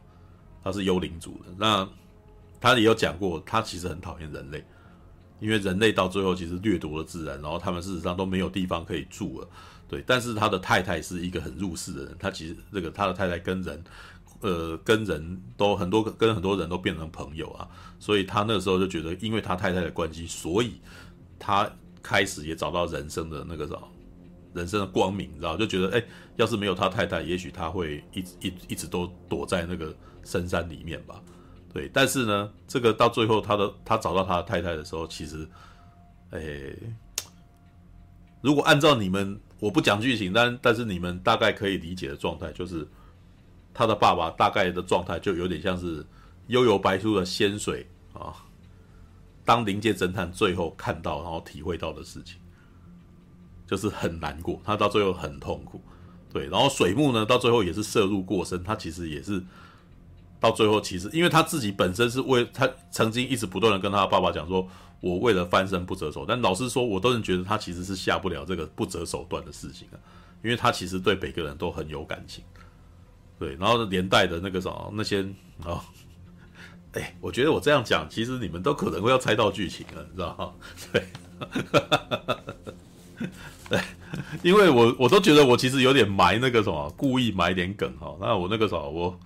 [0.63, 1.53] 他是幽灵族的。
[1.57, 1.85] 那
[2.61, 4.63] 他也有讲过，他其实很讨厌人类，
[5.41, 9.47] 因为人类到最后其实掠夺了自然，然后他们事实上都没有地方可以住了。
[9.89, 13.83] 对，但是他的太太是一个很入世的人，他其实这个他的太太跟人，
[14.39, 17.67] 呃，跟人都很多跟很多人都变成朋友啊，
[17.99, 20.79] 所以他那时候就觉得，因为他太太的关系，所以。
[21.39, 21.71] 他
[22.03, 23.81] 开始也找到人生的那个什么，
[24.53, 26.03] 人生的光明，你知道，就觉得哎，
[26.35, 31.21] 要是没有他太太，也许他会一一一直都躲在那个深山里面吧。
[31.73, 35.47] 对，但是呢，这个到最后，他的他找到他的太太的时候，其实，
[36.31, 36.41] 哎，
[38.41, 42.87] 如果按照你们，我不讲剧情，但但是你们大概可以理解的状态，就是
[43.71, 46.03] 他的爸爸大概的状态就有点像是
[46.47, 48.33] 幽游白书的仙水啊。
[49.49, 52.37] 当灵界侦探最后看到，然后体会到的事情，
[53.65, 54.61] 就是很难过。
[54.63, 55.81] 他到最后很痛苦，
[56.31, 56.47] 对。
[56.49, 58.63] 然后水木呢，到最后也是涉入过深。
[58.63, 59.43] 他其实也是
[60.39, 64.67] 到最后，其实因为他自己本身是为他曾经一直不断的跟他爸爸讲说
[65.01, 69.97] ：“我为了翻身不择手。”但老实说，我都能觉得他其实是下不了这个不择手段的事情啊，
[70.43, 72.43] 因为他其实对每个人都很有感情。
[73.39, 75.27] 对，然后连带的那个什么那些
[75.65, 75.81] 哦，
[76.93, 80.51] 哎，我觉得我这样讲，其实你们都可能会要猜到剧情了，你知道吗？
[80.91, 81.05] 对，
[83.69, 83.79] 对，
[84.43, 88.15] 因为我我都觉得我其实有点埋那个什么，故意埋点梗哈。
[88.19, 89.19] 那我那个什么，我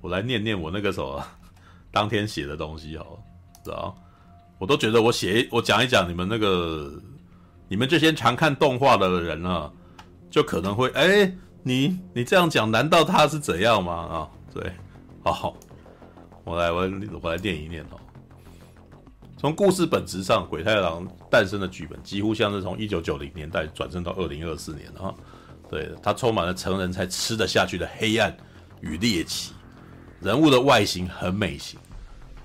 [0.00, 1.24] 我来念念我那个什么
[1.90, 3.06] 当天写的东西哈，
[3.64, 3.96] 知道？
[4.58, 6.92] 我都觉得我写我讲一讲你们那个
[7.68, 9.70] 你们这些常看动画的人啊，
[10.30, 11.32] 就可能会哎。
[11.66, 13.94] 你你这样讲，难道他是怎样吗？
[13.94, 14.70] 啊，对，
[15.22, 15.56] 好好，
[16.44, 16.90] 我来我
[17.22, 17.98] 我来念一念哦。
[19.36, 25.12] 从故事本质上，《鬼太郎诞生》的剧本几乎像是从一九九零年代转生到二零二四年啊。
[25.70, 28.34] 对，它充满了成人才吃得下去的黑暗
[28.80, 29.52] 与猎奇，
[30.20, 31.80] 人物的外形很美型。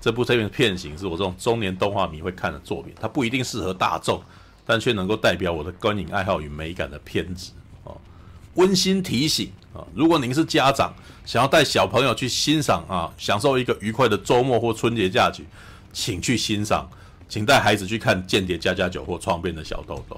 [0.00, 4.22] 这部这片片型是我这种中年动画迷会看的作品，它不一定适合大众，
[4.64, 7.52] 但却能够代表我的观影爱好与美感的偏执。
[8.54, 10.92] 温馨提醒啊，如果您是家长，
[11.24, 15.44] 想要带小朋友去欣赏啊，享受一个愉快的周末或春节假期，
[15.92, 16.88] 请去欣赏，
[17.28, 20.16] 请带孩子去看《间谍家家酒》或《创变的小豆豆》。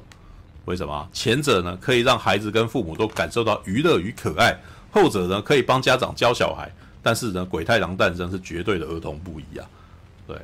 [0.65, 1.09] 为什么？
[1.13, 4.55] 前者呢，可以让孩子跟父母都感受到娱乐与可爱；
[4.91, 6.73] 后者呢，可以帮家长教小孩。
[7.03, 9.67] 但是呢，《鬼太郎诞生》是绝对的儿童不宜啊。
[10.27, 10.37] 对。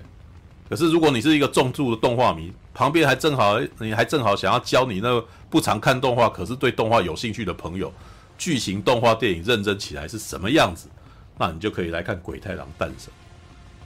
[0.69, 7.91] 可是如果你是一个重度的动画迷，旁边还正好，你还正好想要教你那个不常看动画，可是对动画有兴趣的朋友，
[8.39, 10.89] 剧情动画电影认真起来是什么样子？
[11.37, 13.13] 那你就可以来看《鬼太郎诞生》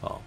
[0.06, 0.20] 哦。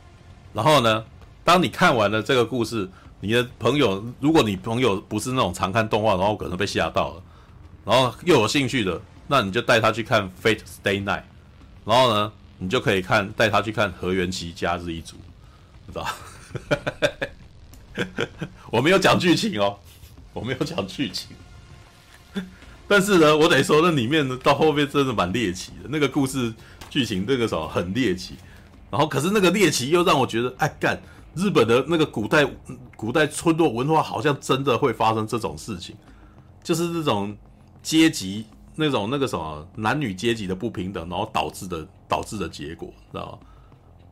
[0.53, 1.05] 然后呢，
[1.43, 7.23] 当你看完了这个故事，你的朋友，如果你朋友不是那种常看动画，然后可能被吓到了，
[7.85, 11.21] 然后又有兴趣的，那你就带他去看《Fate Stay Night》，
[11.83, 15.17] 然后呢，你就可以看带他去看《河原崎家日一族》，
[15.87, 16.07] 知道
[18.69, 19.79] 我没有讲剧情哦，
[20.33, 21.35] 我没有讲剧情，
[22.87, 26.53] 但是呢，我得说那里面呢，到后面真的蛮猎奇的，那个故事
[26.89, 28.35] 剧情那个时候很猎奇，
[28.91, 31.01] 然后可是那个猎奇又让我觉得，哎干，
[31.35, 32.47] 日本的那个古代
[32.95, 35.95] 古代村落文化好像真的会发生这种事情，
[36.63, 37.35] 就是这种
[37.81, 43.47] 阶级那种那个什么男女阶级的不平等，然后导致的导致的结果，知道吗？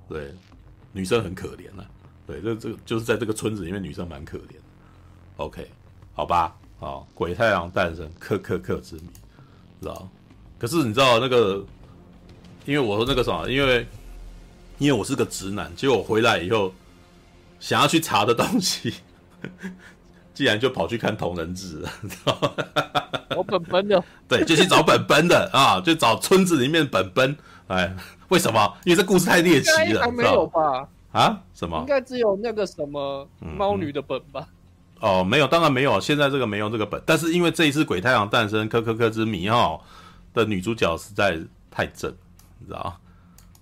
[0.10, 0.34] 对，
[0.92, 1.86] 女生很可怜啊。
[2.26, 4.64] 对，这这就是在这个村子里面，女生蛮可怜的。
[5.38, 5.70] OK，
[6.14, 9.04] 好吧，好，鬼太郎诞生，克克克之谜，
[9.82, 10.06] 知道？
[10.60, 11.64] 可是你知道那个，
[12.66, 13.88] 因为我说那个什么，因为
[14.80, 16.74] 因为我是个直男，结果我回来以后
[17.58, 18.96] 想要去查的东西，
[20.36, 22.54] 既然就跑去看同人志了，知道？
[23.38, 27.34] 我本本的， 对，就去找本本的啊，就找村子里面本本。
[27.68, 27.96] 哎，
[28.28, 28.60] 为什么？
[28.84, 30.86] 因为这故事太猎奇了，还没有吧？
[31.14, 31.42] 啊？
[31.54, 31.80] 什么？
[31.80, 34.42] 应该只有那个什么猫女的本吧？
[34.42, 34.63] 嗯嗯、
[35.04, 36.00] 哦，没有，当然没有。
[36.00, 39.78] 现在这个没有这个本，但是因为这一次《鬼太郎诞生》科科科之谜哈
[40.34, 41.38] 的女主角实在
[41.70, 42.10] 太正，
[42.58, 42.98] 你知道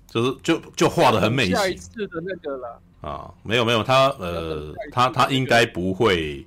[0.06, 1.56] 就是就就画的很美型。
[1.56, 3.34] 下一次的那个了啊？
[3.42, 6.46] 没有没有，他呃，他他应该不会，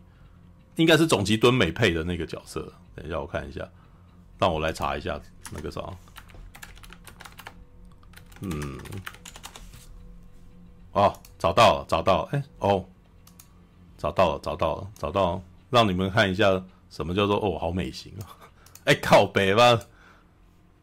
[0.77, 2.73] 应该是总集敦美配的那个角色。
[2.95, 3.69] 等一下我看一下，
[4.39, 5.21] 让我来查一下
[5.51, 5.83] 那个啥。
[8.43, 8.79] 嗯。
[10.93, 12.85] 哦，找到了，找到了，哎，哦，
[14.05, 18.37] 找到了，找到了，找到了，让你们看一下什么叫做哦，好美型啊！
[18.85, 19.81] 哎，靠北吧，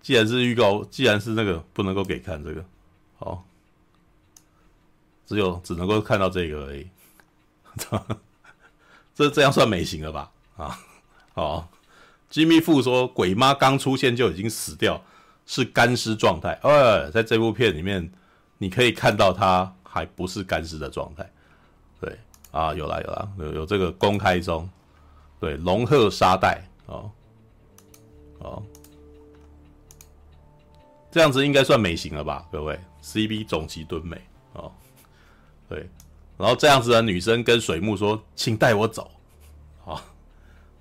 [0.01, 2.65] 既然是预告，既然是那个不能够给看这个，
[3.19, 3.43] 好，
[5.28, 6.88] 只有只能够看到这个而已，
[9.13, 10.32] 这这样算美型了吧？
[10.57, 10.80] 啊，
[11.36, 11.69] 好
[12.32, 15.03] ，Jimmy 父说鬼妈刚出现就已经死掉，
[15.45, 18.11] 是干尸状态，哎，在这部片里面
[18.57, 19.76] 你可以看到他。
[19.93, 21.30] 还不是干尸的状态，
[22.52, 24.70] 啊，有啦有啦，有有这个公开中，
[25.39, 27.12] 对龙鹤沙袋哦
[28.39, 28.64] 哦，
[31.10, 34.22] 这样子应该算美型了吧，各位，CB 总吉敦美
[34.54, 34.72] 哦，
[35.68, 35.89] 对，
[36.38, 39.10] 然后这样子的女生跟水木说，请带我走，
[39.84, 40.02] 好，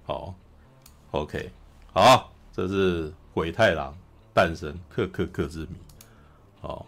[0.04, 0.34] 好
[1.12, 1.50] ，OK，
[1.92, 3.96] 好，这是鬼太郎
[4.34, 5.76] 诞生，克克克之谜，
[6.60, 6.84] 好，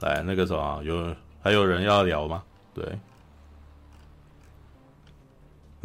[0.00, 1.14] 来那个什么有。
[1.42, 2.42] 还有人要聊吗？
[2.74, 2.84] 对，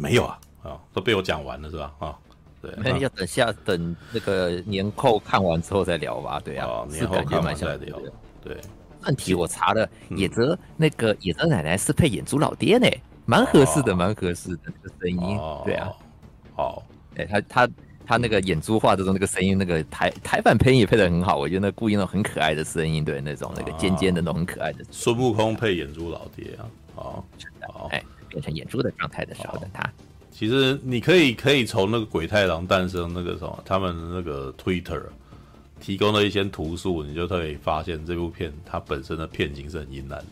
[0.02, 1.94] 没有啊，啊，都被我讲完了是吧？
[2.00, 2.18] 啊，
[2.60, 6.40] 对，那要等下等那个年后看完之后再聊吧。
[6.44, 7.96] 对啊，哦、年后看完再聊。
[8.42, 8.60] 对，
[9.04, 12.88] 问题我查了，野泽、嗯、那个野泽奶奶是配眼珠老爹呢，
[13.26, 15.38] 蛮合适的，蛮、哦、合适的这个声音。
[15.38, 15.88] 哦、对啊，
[16.56, 16.82] 好，
[17.14, 17.68] 哎，他他。
[18.04, 24.84] 他那个眼珠画的那个声音，那个台台版配音也配的很好，我觉得那故意那种很可爱的声音，对那种那个尖尖的那种很可爱的。
[24.90, 27.24] 孙悟空配眼珠老爹啊，好，
[27.72, 28.02] 好，哎，
[28.32, 29.88] 变成眼珠的状态的时候的他。
[30.30, 35.02] 其实你可以可以从那个鬼太郎诞生那个什么，他们那个 Twitter
[35.78, 40.26] 提供的一些图素，你就可以发现这部片它本身的片情是很阴暗的。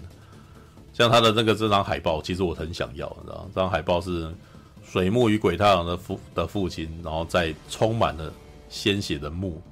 [0.93, 3.51] 像他的那个这张海报，其实我很想要，你知道吗？
[3.55, 4.29] 这张海报是
[4.85, 8.33] 水木与鬼太郎的父的父亲，然后在充满了
[8.69, 9.63] 鲜血的墓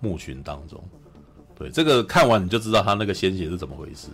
[0.00, 0.82] 墓群当中。
[1.58, 4.08] 对，这个看完你就知道他那个鲜血是怎么回事。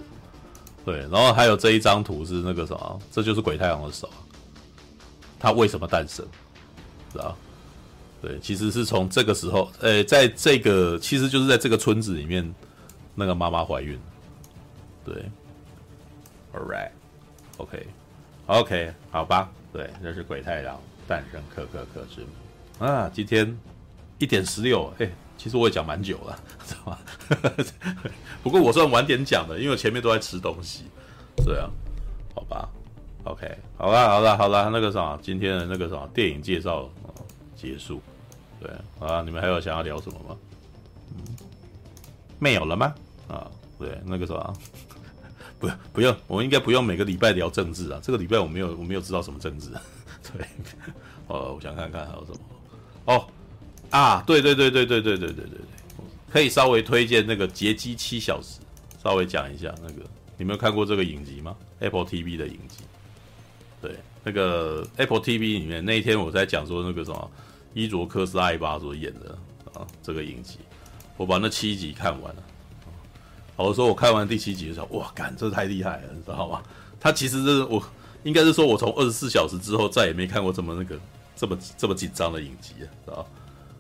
[0.89, 4.09] 对，然后还有这一张图是那个什么，这就是鬼太郎的手，
[5.39, 6.24] 他为什么诞生？
[7.12, 7.36] 知道？
[8.22, 12.55] 对，其实是从这个时候，呃，在这个其实就是在这个村子里面，
[13.14, 14.01] 那个妈妈怀孕。
[15.05, 15.14] 对
[16.55, 16.66] ，All
[17.59, 22.24] right，OK，OK，好吧，对，这是鬼太郎诞生可可可之
[22.82, 23.11] 啊。
[23.12, 23.55] 今天
[24.16, 26.99] 一点十六，哎，其实我也讲蛮久了， 知道吗？
[28.45, 30.84] 不过我算晚点讲的，因为我前面都在吃东西。
[31.47, 31.70] 对啊，
[32.34, 32.68] 好吧
[33.24, 36.86] ，OK，好了，好了，好了，那个啥，今天的那个啥电影介绍。
[37.61, 38.01] 结束，
[38.61, 38.70] 对
[39.01, 40.36] 啊，你们还有想要聊什么吗？
[41.11, 41.24] 嗯，
[42.39, 42.95] 没有了吗？
[43.26, 44.55] 啊，对，那个什么，
[45.59, 47.99] 不，不用，我们应该不用每个礼拜聊政治啊。
[48.01, 49.70] 这个礼拜我没有，我没有知道什么政治。
[50.32, 50.47] 对，
[51.26, 52.39] 呃，我想看看还有什么。
[53.07, 53.26] 哦，
[53.91, 55.61] 啊，对对对对对对对对对对，
[56.30, 58.61] 可以稍微推荐那个《劫机七小时》，
[59.03, 60.03] 稍微讲一下那个，
[60.36, 62.84] 你们有看过这个影集吗？Apple TV 的影集，
[63.80, 67.30] 对，那个 Apple TV 里面那一天我在讲说那个什么。
[67.74, 69.39] 伊卓克斯艾巴所演的
[69.74, 70.59] 啊，这个影集，
[71.16, 72.43] 我把那七集看完了。
[73.55, 76.62] 我说我看完第七集的时候，哇，干，这太厉害了，你知道吗？
[76.99, 77.80] 他其实是我
[78.24, 80.99] 应该是说，我从二十四小时之后再也没看过这么那个
[81.36, 83.28] 这么这么紧张的影集了，知道？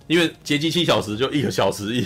[0.08, 2.04] 因为劫机七小时就一个小时一，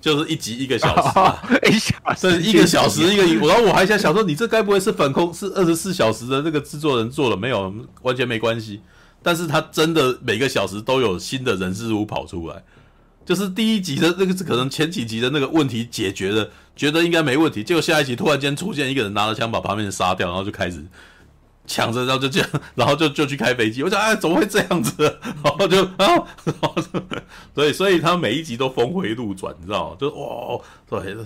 [0.00, 1.40] 就是一集一个小时，啊，
[1.70, 7.72] 一小时一个小时一个，然后我还想想说，你这该不会是反空是二十四小时的那个制作人做了没有？
[8.02, 8.80] 完全没关系。
[9.22, 12.60] 但是他真的每个小时都有新的人事物跑出来，
[13.24, 20.84] 就是第一集的那个可能前几集的那个问题解决了，觉得应该没问题，结果下一集突然间出现一个人拿着枪把旁边人杀掉，然后就开始
[21.72, 23.82] 抢着，然后就这样，然后就就去开飞机。
[23.82, 25.18] 我想，哎，怎么会这样子？
[25.42, 26.74] 然后就啊，然后
[27.54, 29.96] 对，所以他每一集都峰回路转，你知道吗？
[29.98, 31.16] 就哇，对，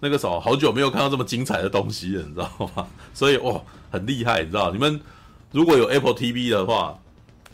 [0.00, 2.86] 那个时候好久没有看到这么精彩的东西了，你知道吗？
[3.14, 4.70] 所以哇，很厉害，你知道？
[4.70, 5.00] 你们
[5.50, 6.98] 如果有 Apple TV 的话。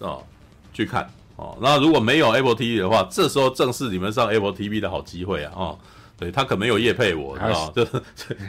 [0.01, 0.25] 哦，
[0.73, 1.59] 去看哦。
[1.61, 5.53] 那如果没有 Apple TV 的话，这时候正是你们上 Apple TV 的好机会啊！
[5.55, 5.79] 哦，
[6.21, 7.85] 对他可没有业配我，知道就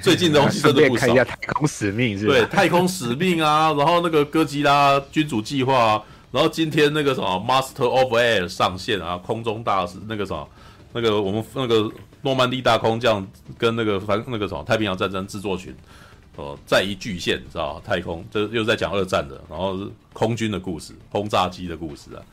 [0.03, 1.07] 最近东西真的不少。
[1.07, 2.33] 看一下太空使命是吧？
[2.33, 10.47] 对，太空使命啊，然后那个哥吉拉君主计划啊，然后今天那个什么 Master of Air 上线啊，空中大使那个什么，
[10.91, 11.89] 那个我们那个
[12.21, 13.25] 诺曼底大空降
[13.57, 15.75] 跟那个反那个什么太平洋战争制作群。
[16.37, 22.23] 哦，再一巨献，知道太空，这又在讲二战的，然后是空军的故事，轰炸机的故事啊，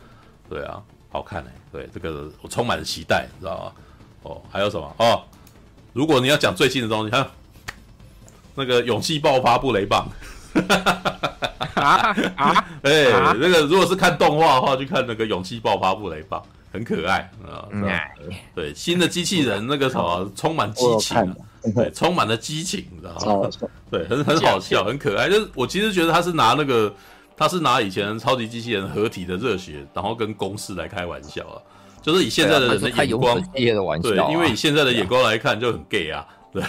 [0.48, 0.80] 对啊，
[1.10, 3.72] 好看哎，对这个我充满了期待，你知道吗？
[4.22, 5.22] 哦，还有什么哦？
[5.92, 7.26] 如果你要讲最近的东西，看
[8.54, 10.08] 那个勇气爆发布雷棒，
[11.74, 13.04] 啊 啊，哎，
[13.38, 16.42] 那个如果是看动画的话，就看那个勇气爆发布雷棒，
[16.72, 17.68] 很可爱啊，
[18.54, 21.34] 对，新的机器人那个什么充满激情。
[21.74, 23.50] 对，充满了激情，你知道吗？
[23.90, 25.28] 对，很很好笑，很可爱。
[25.28, 26.94] 就是我其实觉得他是拿那个，
[27.36, 31.58] 他是拿以前超级机器人合体的热血，然后跟公式来开玩笑啊。
[32.02, 36.26] 就是以现在的人的眼光，对，因为以现在的眼光来看就很 gay 啊。
[36.50, 36.62] 对，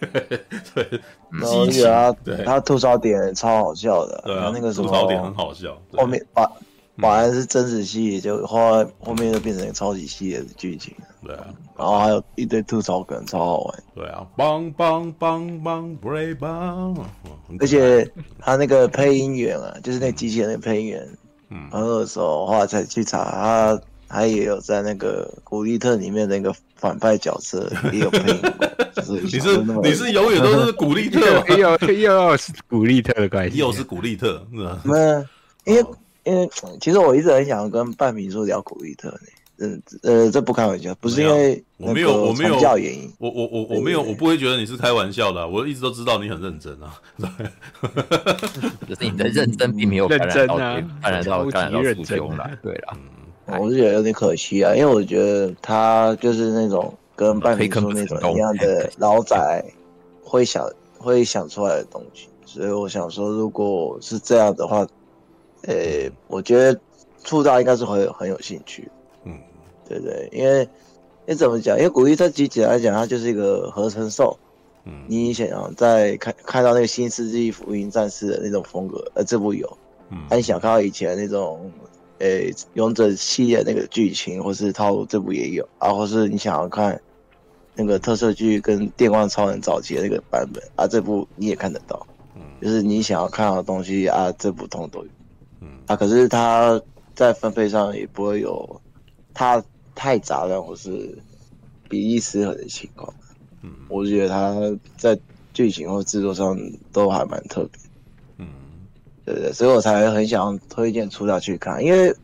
[0.74, 1.00] 对，
[1.42, 5.76] 激情啊，对，他吐槽点超好笑的，对啊，那个吐槽点很好笑。
[5.96, 6.50] 后面把。
[6.96, 10.94] 本来是真实系，就后来后面就变成超级系列的剧情。
[11.24, 11.46] 对啊，
[11.78, 13.82] 然后还有一堆吐槽梗，超好玩。
[13.94, 16.94] 对啊，棒棒棒棒，Brave 棒。
[17.58, 18.06] 而且
[18.38, 21.08] 他那个配音员啊，就是那机器人的配音员，
[21.48, 22.44] 嗯，很耳熟。
[22.44, 23.80] 后来才去查，他
[24.10, 28.42] 他也有在那个古力特里面的那个反派角色也有配音。
[28.94, 31.20] 就是你是你是永远都是古力特，
[31.56, 34.80] 又又是古力特的关系，又是古力特，是吧？
[34.84, 35.20] 那
[35.64, 35.86] 因为。
[36.24, 36.46] 因为
[36.80, 39.18] 其实我一直很想跟半米叔聊古力特呢，
[39.60, 46.92] 嗯呃，这不开玩笑，不是因为我没有我没有教原因，我我我我没有，我不会觉得你是开玩笑的，我一直都知道你很认真啊，
[47.80, 52.94] 可是你的认真并没有感染到，感染到感染到初衷了，对了，
[53.58, 59.64] 我是觉得有点可惜啊，因为我觉得他就是那种跟半米叔那种一样的老仔
[60.22, 64.86] 会想会想出来的东西，所以我想说，如果是这样的话。
[65.64, 66.80] 呃、欸，我觉得
[67.22, 68.90] 触到应该是会很有兴趣，
[69.24, 69.34] 嗯，
[69.86, 70.26] 对对？
[70.32, 70.66] 因为
[71.26, 71.76] 你怎么讲？
[71.76, 74.34] 因为古力特机器来讲，它就是一个合成兽，
[74.86, 79.70] 嗯，你想要在看看到那个新世纪福音战士的那种风格，呃，这部有，
[80.08, 81.70] 嗯，你想看到以前那种，
[82.20, 87.00] 呃、欸，勇者系列那个剧情或是套路，这部也有啊，或是你想要看
[87.74, 92.06] 那个特色剧跟电光超人早期的那个版本啊，这部你也看得到，
[92.36, 95.08] 嗯就是你想要看到的东西啊，这部通都有
[95.60, 95.96] 嗯啊。
[95.96, 96.80] 可是它
[97.14, 98.80] 在分配上也不会有
[99.32, 99.64] 它
[99.94, 101.18] 太杂乱或是
[101.88, 103.12] 比例失衡的情况。
[103.62, 105.18] 嗯我觉得它在
[105.52, 106.56] 剧情或制作上
[106.92, 107.80] 都还蛮特别。
[109.30, 112.14] 嗯对对，所以我才很想推荐出道去看，因为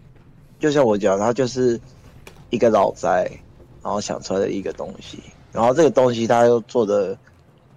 [0.59, 1.79] 就像我讲，它就是
[2.51, 3.31] 一个老宅，
[3.83, 5.19] 然后想出来的一个东西，
[5.53, 7.17] 然后这个东西它又做的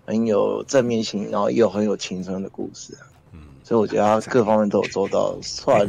[0.06, 2.98] 很有正面性，然后又很有青春的故事，
[3.32, 5.88] 嗯所以我觉得它各方面都有做到，算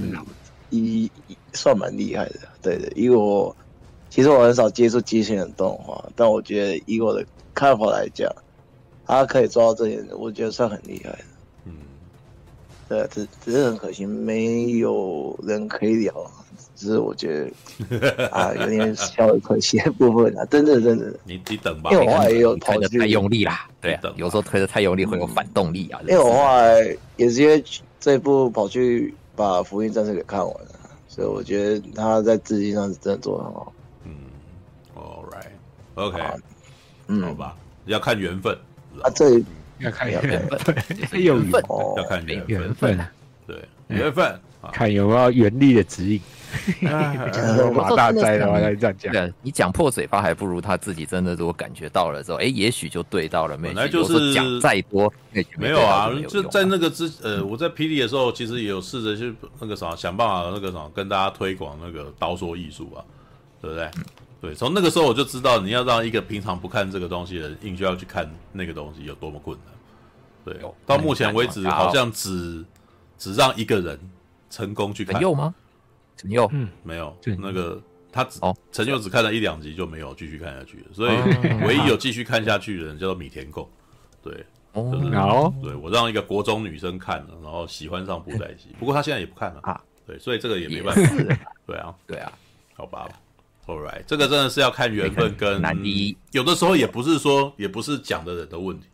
[0.70, 1.10] 一
[1.52, 2.40] 算蛮厉害的。
[2.60, 3.54] 对的，因为我
[4.10, 7.24] 其实我很少接触机器人动画，但我觉得以我的
[7.54, 8.30] 看法来讲，
[9.06, 11.24] 他可以做到这点，我觉得算很厉害的。
[12.90, 16.12] 嗯，对，只只是很可惜，没有人可以聊，
[16.74, 17.48] 只是我觉
[17.88, 26.00] 得啊，有点小的可惜的部分啊，真的真的，你你等吧因，为我后来也有推的太用力啦，对啊，有时候推的太用力会有反动力啊。
[26.02, 27.62] 因为我后来也是因为
[28.00, 30.70] 这一部跑去把《福音战士》给看完了，
[31.06, 33.72] 所以我觉得他在资金上是真的做的很好。
[34.04, 34.12] 嗯
[34.96, 36.18] ，All right，OK，
[37.06, 38.52] 嗯好嗯，吧，要看缘分，
[39.02, 39.44] 啊，这里
[39.80, 43.06] 要看要缘看分，有缘分哦要，看缘缘分，分，
[43.46, 43.56] 对，
[43.88, 44.26] 缘分
[44.60, 46.20] 啊，看有没有原力的指引。
[46.82, 47.16] 哎
[47.72, 49.32] 马大灾的话，再这样讲。
[49.40, 53.56] 你讲破嘴巴还不如他自己真的如果感觉到了之后，哎，也许就对到了。
[53.56, 55.12] 本来就是讲再多，
[55.56, 62.98] 没有啊就在那个之呃，我在霹雳的时候，其实也有试着去那个啥，想办法那个啥，跟大家推广那个刀说艺术啊，
[63.62, 63.88] 对不对？
[64.40, 69.74] 对，从那个时候我就知道，你要让一个平常不看这个东西的人，硬就要去看那个东西，有多么困难。
[70.44, 72.64] 对有，到目前为止，好像只
[73.18, 73.98] 只让一个人
[74.48, 75.54] 成功去看陈，佑吗？
[76.16, 77.80] 陈佑，嗯，没有对那个
[78.10, 83.68] 他只哦陈佑只看了一两集就没有继续看下去了，所以哦 唯一有继续看下去的人叫做米田共，
[84.22, 84.44] 对。
[84.72, 89.80] 哦就是然后对我让一个国中女生看了，然后喜欢上布袋戏，不过她现在也不看了啊。
[90.06, 91.36] 对，所以这个也没办法。
[91.66, 92.32] 对啊，对啊，
[92.74, 93.08] 好吧
[93.78, 98.86] right，这个真的是要看缘分 跟难题有的时候也不是说，也不是讲的人的问题，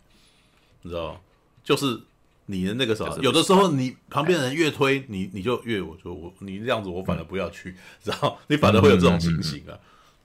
[0.83, 1.21] 你知道？
[1.65, 2.01] 就是
[2.47, 8.39] 你的那个什么，有的时候你旁边人越推你，你就越我说我你这样子，我反而不要去，知道？
[8.47, 9.75] 你反而会有这种情形啊。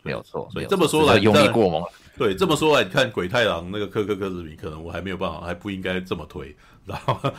[0.04, 0.50] 没有错。
[0.52, 1.84] 所以这么说来这个用力过猛。
[2.18, 7.34] 对，这么说来，你看鬼太郎那个科科科子比，可能我还没有办法，还不应该这么推， 知道吗？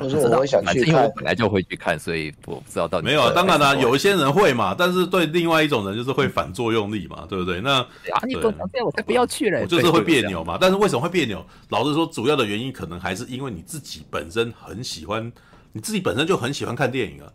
[0.00, 7.60] 我说我会想去看因为我，本来就会去看，所以我不知道到底没有啊，当然啦、啦，有一些人会嘛，但是对另外一种人就是会反作用力嘛，对不对？
[7.60, 10.44] 那啊，你不能这样，我才不要去嘞，我就是会别扭。
[10.44, 10.58] 嘛。
[10.60, 11.44] 但是为什么会别扭？
[11.70, 15.32] 老实说，主要的原因可能还是因为你自己本身很喜欢，
[15.72, 17.32] 你自己本身就很喜欢看电影啊。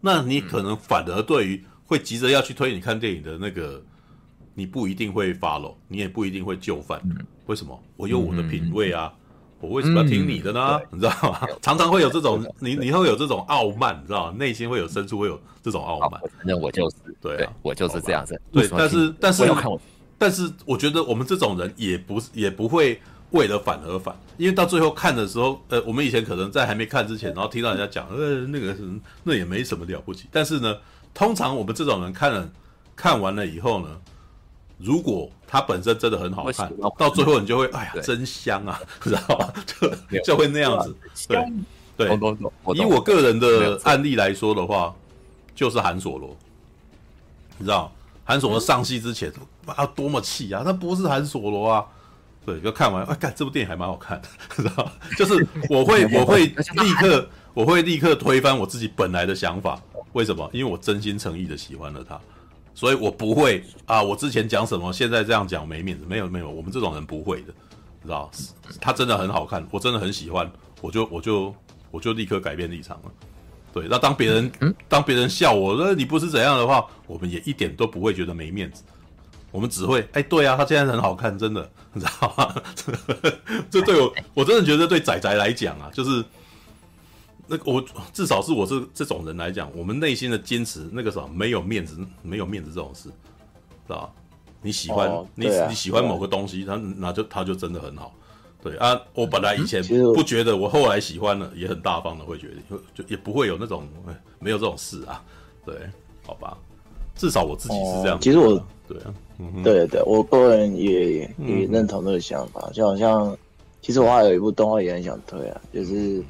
[0.00, 3.82] 那你可能反而对于会急着要去推你看电影的那个，
[4.54, 7.00] 你不一定会 follow，你也不一定会就范。
[7.46, 7.82] 为什么？
[7.96, 9.12] 我有我的品味啊。
[9.62, 10.80] 我为什么要听你的呢？
[10.90, 11.48] 你知道吗？
[11.62, 14.36] 常常会有这种，你你会有这种傲慢，你知道吗？
[14.36, 16.20] 内心会有深处会有这种傲慢。
[16.44, 18.38] 那我就是，对啊我就是这样子。
[18.50, 19.48] 对但是但是
[20.18, 23.00] 但是我觉得我们这种人也不也不会
[23.30, 28.82] 为了反而反，因为到最后看的时候，呃，我们以前可能在还没看之前，然后听到人家讲，呃，那个是
[29.22, 30.28] 那也没什么了不起。
[30.30, 30.76] 但是呢，
[31.14, 32.48] 通常我们这种人看了
[32.94, 33.88] 看完了以后呢，
[34.78, 39.52] 如果它本身真的很好看到最后你就会，哎呀，真香啊， 知道吧？
[40.10, 40.94] 就就会那样子，
[41.28, 41.38] 对
[41.96, 42.08] 对。
[42.74, 44.94] 以我个人的案例来说的话，
[45.54, 46.36] 就是韩索罗，
[47.58, 47.92] 你知道，
[48.24, 49.32] 韩索罗上戏之前，
[49.66, 50.62] 啊，多么气啊！
[50.64, 51.86] 他不是韩索罗啊，
[52.44, 59.80] 对，就看完，哎，看，这部电影还蛮好看的， 知道，就是我会，我会立刻，我会立刻推翻我自己本来的想法。
[60.14, 60.48] 为什么？
[60.52, 62.20] 因为我真心诚意的喜欢了他，
[62.74, 67.52] 所以我不会啊，我之前讲什么，现在这样讲没面子，没有没有，我们这种人不会的，
[68.02, 68.30] 知道，
[68.80, 70.50] 他真的很好看，我真的很喜欢，
[70.80, 71.54] 我就我就
[71.90, 73.12] 我就立刻改变立场了。
[73.72, 78.82] 对，那当别人、嗯当别人笑我说你不是怎样的话，我们也一点都不会觉得没面子，
[79.50, 82.54] 我们只会哎，对啊，他现在很好看，真的，你知道吗？
[83.70, 86.22] 这对我我真的觉得对仔仔来讲啊，就是
[87.52, 87.84] 那我
[88.14, 94.12] 至少是我这这种人来讲，我们内心的坚持那个什么没有面子，没有面子这种事，知道吧？
[94.62, 98.14] 你喜欢、哦你、你喜欢某个东西，他那就他就真的很好。
[98.62, 99.82] 对啊，我本来以前
[100.14, 105.22] 不觉得，我后来喜欢了，也很大方的会觉得，就也不会有那种哎没有这种事啊。
[105.66, 105.74] 对，
[106.24, 106.56] 好吧，
[107.14, 113.36] 至少我自己是这样、哦其实我对啊，嗯，对对，我个人也也认同这个想法，就好像
[113.80, 116.22] 其实我还有一部动画也很想推啊，就是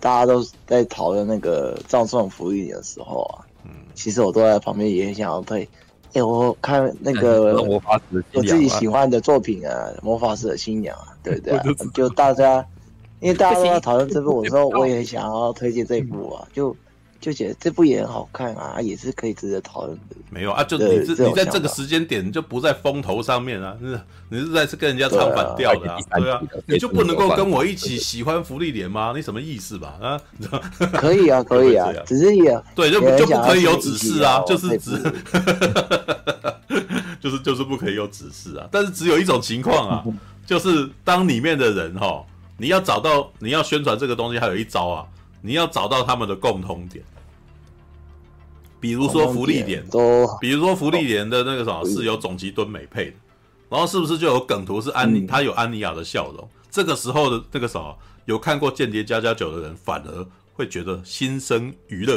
[0.00, 3.70] 大家都在讨论那个葬送福利的时候啊，嗯。
[3.94, 5.68] 其实我都在旁边也很想要推，哎、
[6.14, 11.62] 欸，我看那个 魔法师我自己喜欢的作品啊，《魔法师的新娘》啊，对不对、 啊？
[11.92, 12.64] 就大家，
[13.20, 16.74] 因为大家都在讨论这部， 我说我也想要推荐这部啊，就
[17.20, 20.16] 就觉得这部也很好看啊，也是可以值得讨论的。
[20.30, 29.12] 没有啊，就你这你在这个时间点就不在风头上面啊，是你是在是跟人家唱反调的啊，对啊，你就不能够跟我一起喜欢福利莲吗？
[29.14, 29.94] 你什么意思吧？
[30.00, 30.20] 啊，
[30.94, 34.98] 可以啊，可以啊，只是也对，就就不可以有指示啊，就是指，
[37.20, 38.66] 就是就是不可以有指示啊。
[38.70, 40.04] 但是只有一种情况啊，
[40.46, 42.24] 就是当里面的人哈，
[42.56, 45.04] 你要找到你要宣传这个东西，还有一招啊，
[45.40, 47.04] 你要找到他们的共通点。
[48.80, 49.84] 比如说福利点，
[50.40, 53.16] 比如说福利点的那个什么是由总集敦美配的，
[53.68, 56.48] 然后是不是就有梗图是安妮，他有安妮亚的笑容？
[56.70, 62.14] 这个时候的那个什么有看过《间谍家家酒》的人，反而会觉得心生娱乐，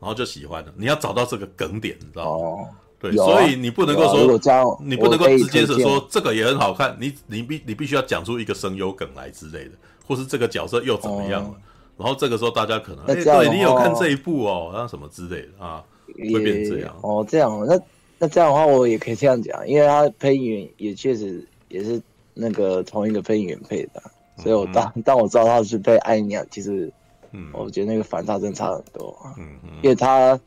[0.00, 0.72] 然后就喜欢了。
[0.76, 2.68] 你要找到这个梗点，你知道吗？
[2.98, 9.72] 对，所以你不能够说，你不能够直接是说这个也很好看，你你必你必须要讲出一个声优梗来之类的，
[10.06, 11.54] 或是这个角色又怎么样了？
[11.98, 15.84] 然后这个时候大家可能，哎，对你有看这一部哦，然后什么之类的啊。
[16.16, 16.96] 会变这样。
[17.02, 17.78] 哦，这样那
[18.18, 22.00] 那这样的话，我也可以这样讲，因为他配音员也确实也是
[22.34, 24.02] 那个同一个配音员配的，
[24.38, 26.90] 所以我当当我知道他是配艾尼亚，其实，
[27.30, 30.40] 嗯，我觉得那个反差真差很多，嗯嗯，因为他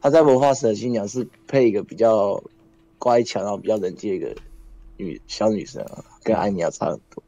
[0.00, 2.42] 他在魔法使的新娘是配一个比较
[2.98, 4.34] 乖巧然后比较冷静的一个
[4.96, 7.22] 女小女生，啊跟艾尼亚差很多，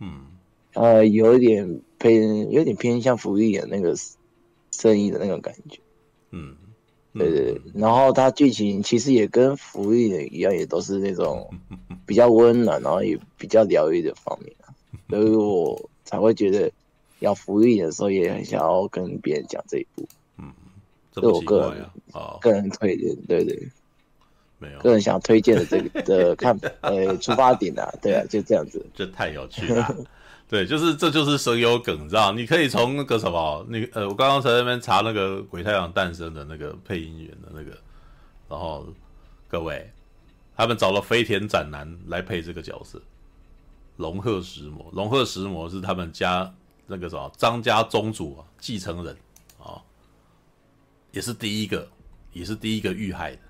[0.00, 0.26] 嗯，
[0.74, 3.94] 呃，有一点偏有点偏向福利的那个
[4.72, 5.78] 声音的那种感觉，
[6.32, 6.56] 嗯。
[7.12, 11.52] 对对对，然后它剧情其实也跟福利的一样，也都是那种
[12.06, 14.54] 比较温暖，然后也比较疗愈的方面，
[15.08, 16.70] 所以我才会觉得
[17.18, 20.06] 要芙莉莲的时候，也很想要跟别人讲这一部。
[20.38, 20.52] 嗯，
[21.10, 23.68] 这我个人啊，个人推荐，对对，
[24.60, 29.96] 没有个人想推荐的这个的看 呃出发点啊，对啊，就这样子，这太有趣了。
[30.50, 32.32] 对，就是这就是声优梗，你知道？
[32.32, 37.70] 你可以从那个什么，那呃，我刚刚在那边查那个《鬼太阳诞生》的那个配音员的那个，
[38.48, 38.84] 然后
[39.46, 39.88] 各位，
[40.56, 43.00] 他们找了飞田展男来配这个角色，
[43.98, 46.52] 龙鹤石魔，龙鹤石魔是他们家
[46.88, 49.16] 那个什么张家宗主啊继承人
[49.60, 49.78] 啊、
[51.12, 51.88] 也是第一个，
[52.32, 53.42] 也是第一个遇害的，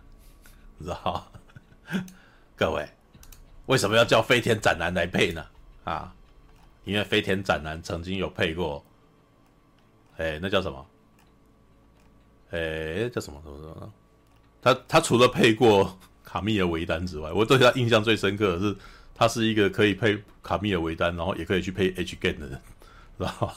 [0.77, 1.33] 你知道？
[2.55, 2.87] 各位，
[3.65, 5.47] 为什么要叫飞田展男来配呢？
[5.85, 6.15] 啊？
[6.91, 8.85] 因为飞田展男曾经有配过，
[10.17, 10.85] 哎，那叫什么？
[12.51, 13.93] 哎，叫什么什么什么？
[14.61, 18.77] 他他除了配过卡密尔维丹之外，我对他印象最深刻的是，
[19.15, 22.61] 他是一个可以配卡密尔维丹，然后也可以去配 H game 的人，
[23.17, 23.55] 知道吗？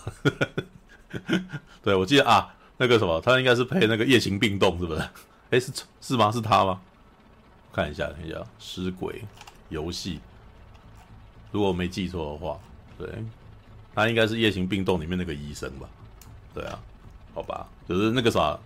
[1.81, 5.01] 对，我记得啊，那个什么，他应该是配那个夜行病动，是不是？
[5.49, 5.71] 哎，是
[6.01, 6.31] 是吗？
[6.31, 6.79] 是他吗？
[7.73, 9.23] 看一下，看一下，尸鬼
[9.69, 10.19] 游戏，
[11.51, 12.59] 如果我没记错的话。
[13.04, 13.24] 对，
[13.93, 15.89] 他应该是《夜行病动》里面那个医生吧？
[16.54, 16.80] 对啊，
[17.34, 18.58] 好吧，就是那个啥，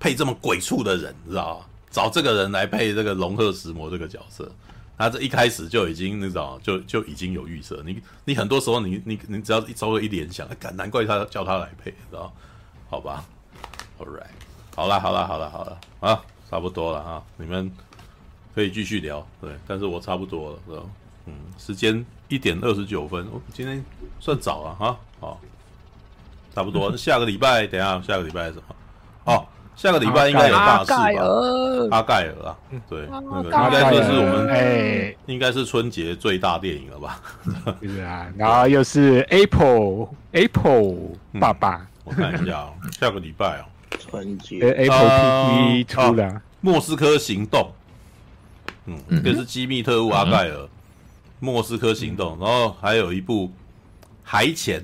[0.00, 1.66] 配这么鬼畜的人，你知道吗？
[1.90, 4.50] 找这个人来配这个龙鹤石魔这个角色，
[4.96, 7.82] 他这一开始就已经，你知道，就就已经有预设。
[7.86, 12.32] 你你很多时候你，你你只要稍微一联想，哎，难怪他叫他来配，知道？
[12.90, 13.24] 好吧
[13.98, 14.26] ，All right，
[14.74, 17.70] 好了好了好了好了啊，差不多了啊，你们
[18.54, 20.90] 可以继续聊，对，但是我差不多了，知道？
[21.28, 23.84] 嗯，时间一点二十九分，我今天
[24.18, 25.40] 算早了哈，好，
[26.54, 26.94] 差不多。
[26.96, 28.74] 下个礼拜，等一下，下个礼拜是什么？
[29.24, 30.96] 哦，下个礼拜应该有大事吧？
[31.90, 32.46] 阿盖尔。
[32.46, 32.56] 啊，
[32.88, 37.20] 对，那个应该就是我们哎，应该是春节最大电影了吧？
[37.82, 40.94] 是啊，然后又是 Apple Apple
[41.38, 43.64] 爸爸，我看一下，哦 下个礼拜哦，
[43.98, 44.60] 春节。
[44.60, 46.24] Apple TV 出了
[46.60, 47.62] 《莫斯科行动》，
[48.86, 50.68] 嗯，这是机密特务阿盖尔。
[51.40, 53.50] 莫斯科行动，然后还有一部
[54.22, 54.82] 还钱，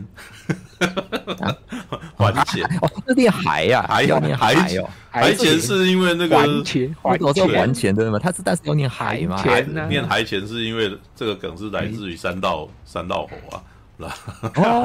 [2.17, 8.19] 还钱，哦，这念还呀，还要念还哦，还钱是因为那个还钱，还钱，还钱对吗？
[8.19, 9.43] 他是但是要念还吗？
[9.89, 13.63] 念还钱是因为这个梗是来自于三道三道猴啊，
[13.99, 14.17] 是吧？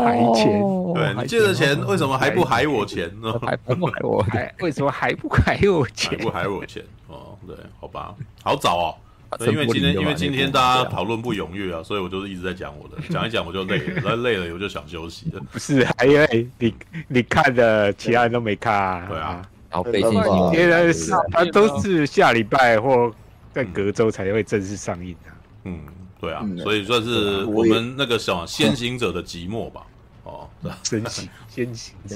[0.03, 0.61] 还钱，
[0.93, 3.33] 对你借的钱为什么还不还我钱呢？
[3.41, 4.25] 还不还我？
[4.59, 6.17] 为什么还不 还我钱？
[6.17, 6.83] 还不还我钱？
[7.07, 8.13] 哦，对，好吧，
[8.43, 8.95] 好早哦。
[9.39, 15.41] 因为今天，因为今天大家讨论不踊跃啊，所以我就是一直在讲我的， 讲一讲我就累了，那累了我就想休息了。
[15.51, 16.73] 不是，还因为你
[17.07, 18.73] 你看的，其他人都没看。
[18.73, 23.13] 啊对啊，然后北京今天是它都是下礼拜或
[23.53, 25.31] 在隔周才会正式上映的。
[25.65, 25.79] 嗯，
[26.19, 29.81] 对啊，所以算是我们那个什么先行者的寂寞吧。
[30.29, 30.47] 哦，
[30.83, 32.15] 先行先行者，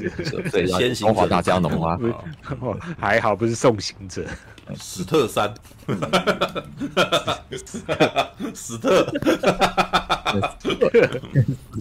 [0.52, 1.98] 对，先行者中华大家农啊，
[2.60, 4.24] 哦还好不是送行者，
[4.80, 5.54] 史特三，
[8.54, 9.12] 史特，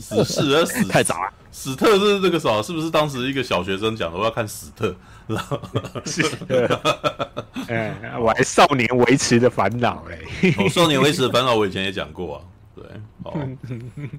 [0.01, 1.33] 史是而史太早了。
[1.53, 2.63] 史特是这个啥？
[2.63, 4.17] 是不是当时一个小学生讲的？
[4.19, 4.95] 我要看史特，
[5.27, 5.61] 然后
[6.07, 6.81] 是的，
[7.69, 10.55] 哎，我还少年维持的烦恼嘞。
[10.59, 12.43] 我少年维持的烦恼，我以前也讲过啊。
[12.75, 12.85] 对，
[13.25, 13.39] 哦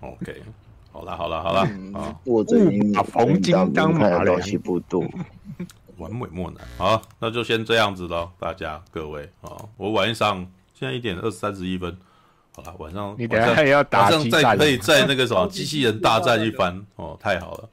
[0.01, 0.43] ，OK，
[0.94, 1.62] 好啦，好啦，好啦，
[1.96, 5.04] 啊，我这把黄金当马东西不多，
[5.98, 6.60] 完美莫难。
[6.78, 11.98] 好，那就先这样子喽，大家各位啊，我晚上现在一点二三十一分。
[12.56, 16.86] 好了，晚上你等下还要打，晚上再可以在那个什么机器人大战一番。
[16.98, 17.70] 哦，太好了，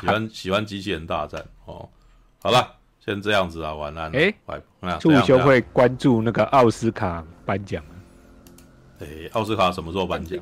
[0.00, 1.40] 喜欢喜欢机器人大战。
[1.66, 1.88] 哦。
[2.42, 4.10] 好了，先这样子啊，晚安。
[4.10, 4.34] 哎，
[4.98, 7.80] 促修会关注那个奥斯卡颁奖。
[8.98, 10.36] 哎，奥斯卡什么时候颁奖？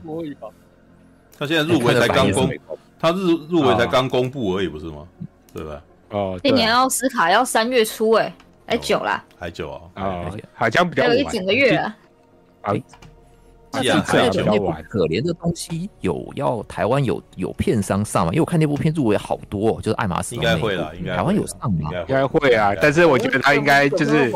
[1.38, 2.50] 他现在入围才刚公，
[2.98, 5.06] 他入入围才刚公布而已，不是吗？
[5.52, 5.82] 对吧？
[6.10, 8.32] 哦，今年奥斯卡要三月初，哎，
[8.66, 11.96] 还久啦，还久啊，啊，好像比较有一整个月啊。
[13.82, 18.32] 这可怜那部可怜的东西有要台湾有有片商上吗？
[18.32, 21.90] 因为我看那部片入围好多，就是爱马仕，应该会了，应该台湾有上吗？
[21.92, 24.30] 应该会啊，但是我觉得他应该就是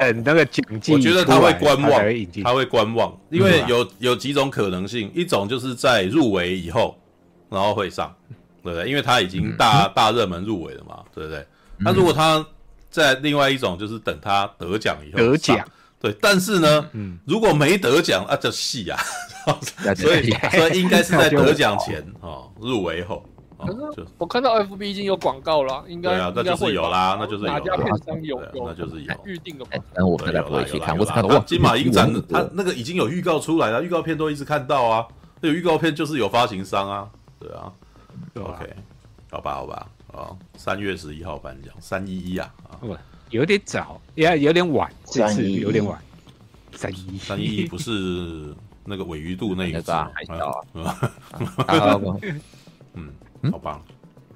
[0.00, 2.02] 等那个奖季，我觉得他会观望，
[2.42, 6.96] 他会观望，因为有有几种可能性，一种就是在入围以后，
[7.48, 8.14] 然后会上，
[8.62, 8.88] 对不对？
[8.88, 11.46] 因为他已经大大热门入围了嘛，对不对？
[11.78, 12.44] 那如果他
[12.90, 15.58] 在另外一种，就是等他得奖以后得奖。
[16.04, 19.00] 对，但是呢，嗯，如果没得奖啊，就戏啊，
[19.96, 23.24] 所以所以应该是在得奖前哦，入围后。
[23.56, 29.14] 可是我看到 FB 已经有广告了，应该对啊，那就是有啦，那就是有，哪家片商有，那就是有。
[29.24, 29.64] 预定的。
[29.94, 35.06] 但我现在不会去看，我只看到金马影展，他那个已经有预告出来了，预告片都一直看到啊，
[35.40, 37.08] 那个预告片就是有发行商啊，
[37.40, 37.72] 对啊
[38.34, 38.76] ，OK，
[39.30, 40.28] 好吧，好吧，啊，
[40.58, 42.76] 三月十一号颁奖，三一一啊，啊。
[43.34, 45.98] 有点早，也有点晚，这次有点晚。
[46.72, 47.18] 三一。
[47.18, 48.54] 三一不是
[48.84, 50.62] 那个尾鱼度那一个海啸
[52.94, 53.10] 嗯，
[53.50, 53.82] 好吧，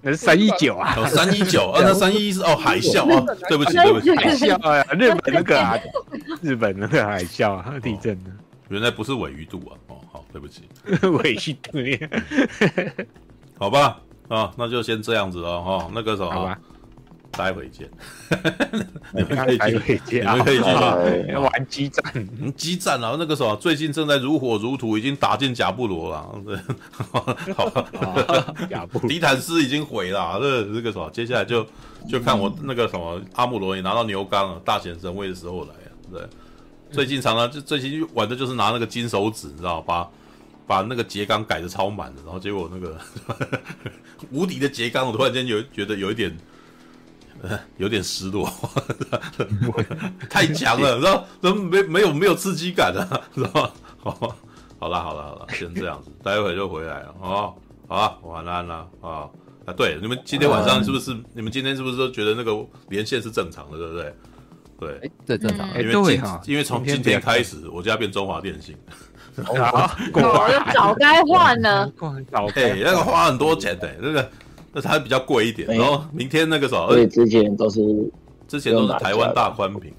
[0.03, 5.79] 那是三一九啊，三一九啊，那三一一是哦海啸啊，对不起对不起，海啸啊，日本那个啊，
[6.43, 8.33] 日本那个海啸啊，地震的，
[8.69, 10.63] 原来不是尾鱼肚啊，哦好，对不起，
[11.23, 11.79] 尾鱼肚，
[13.61, 16.59] 好吧，啊，那就先这样子了哈，那个什么，好吧。
[17.39, 17.89] 待会见，
[19.15, 19.59] 你们可以
[20.05, 20.65] 去，你们可以去
[21.37, 23.15] 玩激战， 激战啊！
[23.17, 26.35] 那个什么，最近正在如火如荼，已经打进贾布罗了。
[26.45, 26.59] 对，
[27.55, 27.87] 好，
[28.69, 30.41] 贾布迪坦斯已经毁了。
[30.41, 31.65] 这这个什么，接下来就
[32.09, 35.93] 就看我那个什么阿姆罗也拿到牛钢了，大显神威的时候来了。
[36.11, 36.23] 对，
[36.91, 40.09] 最近常常就最近玩的就是拿那个金手指，你知道把
[40.67, 42.99] 把那个櫛钢改的超满的，然后结果那个
[44.33, 46.37] 无敌的櫛钢，我突然间有觉得有一点。
[47.77, 48.51] 有点失落，
[50.29, 53.71] 太强了，然后怎么没没有没有刺激感啊，知道吗？
[54.03, 54.37] 好，
[54.81, 57.55] 好了好了好了，先这样子，待会就回来了，哦，
[57.87, 59.29] 好啊，晚安了啊
[59.67, 61.17] 啊，对，你们今天晚上是不是？
[61.33, 62.53] 你们今天是不是都觉得那个
[62.89, 64.15] 连线是正常的，对不对？
[64.81, 68.77] 对，这正常，因为因为从今天开始，我家变中华电信，
[69.47, 69.91] 哦，
[70.73, 71.93] 早该换了，
[72.31, 74.29] 早哎，那个花很多钱的，那个。
[74.79, 77.81] 那它比较贵一点，然后明天那个什么，对，之前都是
[78.47, 79.93] 之前都是台湾大宽屏。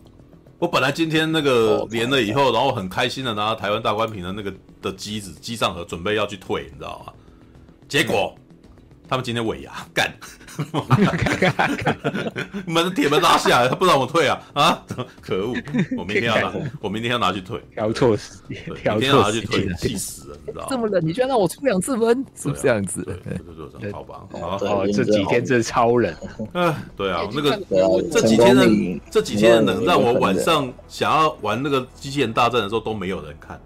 [0.58, 7.14] 我本来今天那个 连了以后，然后很开心的拿到台湾大宽屏的那个的机子机上盒，准备要去退，你知道吗？
[7.88, 8.34] 结果
[9.10, 10.14] 他们今天尾牙 干，
[12.68, 14.84] 门铁门拉下来，他不让我退啊啊！
[15.20, 15.56] 可恶！
[15.98, 20.68] 我明天要拿， 我明天要拿去退，挑错时间，明天要拿去退，气死了，你知道吗？
[20.70, 23.04] 这么冷，你居然让我出两次门，是不是这样子？
[23.80, 26.14] 对，好吧，哦，这几天真的超冷。
[26.54, 27.60] 嗯，对啊，那个
[28.12, 28.68] 这几天的
[29.10, 33.60] 这几天的冷，让我晚上想要玩那个机器人大战的时候都没有人看。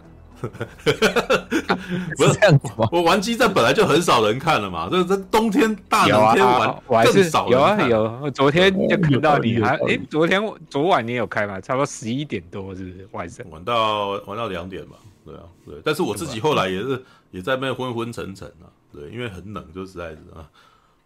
[2.17, 2.87] 不是这样子吗？
[2.91, 6.45] 我玩机战本来就很少人看了嘛，这这冬天大冷天
[6.87, 7.47] 玩更少。
[7.47, 11.59] 有啊有，昨天就看到你还哎，昨天昨晚你有开吗？
[11.61, 13.45] 差不多十一点多是不是晚上？
[13.49, 15.75] 玩到玩到两点吧，对啊对。
[15.83, 20.47] 但是我自己后来也是也在那边昏昏沉沉啊，对，因为很冷，就实在是啊。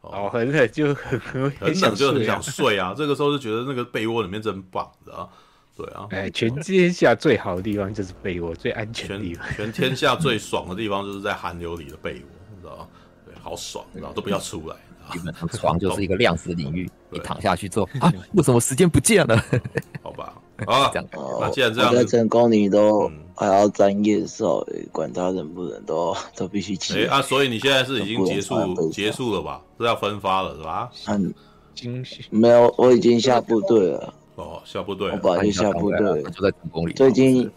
[0.02, 1.42] 哦，很冷就很很
[1.82, 2.94] 冷就很想睡啊。
[2.96, 5.30] 这个时候就觉得那个被窝里面真棒，知道
[5.78, 9.48] 对啊，哎，全天下最好的地方就是被窝，最安全的地方。
[9.56, 12.26] 全天下最爽的地方就是在寒流里的被窝，
[12.56, 12.88] 你知道吗？
[13.26, 14.76] 对，好爽，然后都不要出来。
[15.14, 19.42] 基本上床就是一个量子领域，你躺下去做啊，为什么时间不见了？
[20.04, 20.34] 好吧，
[20.66, 20.92] 啊，
[21.40, 27.06] 那既然这样，在成功你都还要沾夜哨，管他能不能都 都必须起。
[27.06, 29.62] 哎啊，所以你现在是已经结束结束了吧？
[29.80, 30.92] 是要分发了是吧？
[31.06, 31.34] 嗯，
[31.74, 34.14] 惊喜没有，我已经下部队了。
[34.38, 36.94] 哦，下部队，我本来就下部队，就在成功里。
[36.94, 37.50] 最近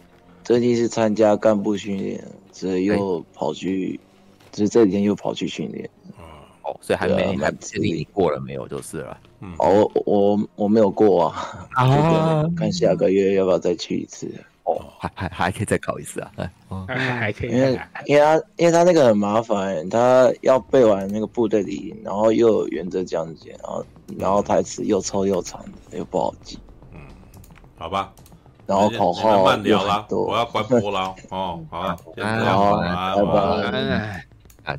[0.43, 2.23] 最近是参加干部训练，
[2.53, 4.01] 所以又跑去，
[4.51, 5.89] 就是这几天又跑去训练。
[6.63, 9.19] 哦，所以还没还确定你过了没有就是了。
[9.41, 14.33] 嗯，哦，我我我没有过啊，啊， 看下个月要不要再去一次。
[14.65, 16.33] 哦，还还还可以再考一次啊？
[16.87, 23.85] 还 还可以，因为因为他因为他那个很麻烦，他要背完那个部队礼，然后又有原则讲解，然后
[24.19, 25.63] 然后台词又臭又长，
[25.93, 26.59] 又不好记。
[27.81, 28.13] 嗯，好吧。
[28.67, 31.15] 然后口号慢聊啦，我要关播了。
[31.31, 32.77] 哦， 好了，先这样，好，
[33.17, 34.25] 拜拜。
[34.65, 34.77] 啊。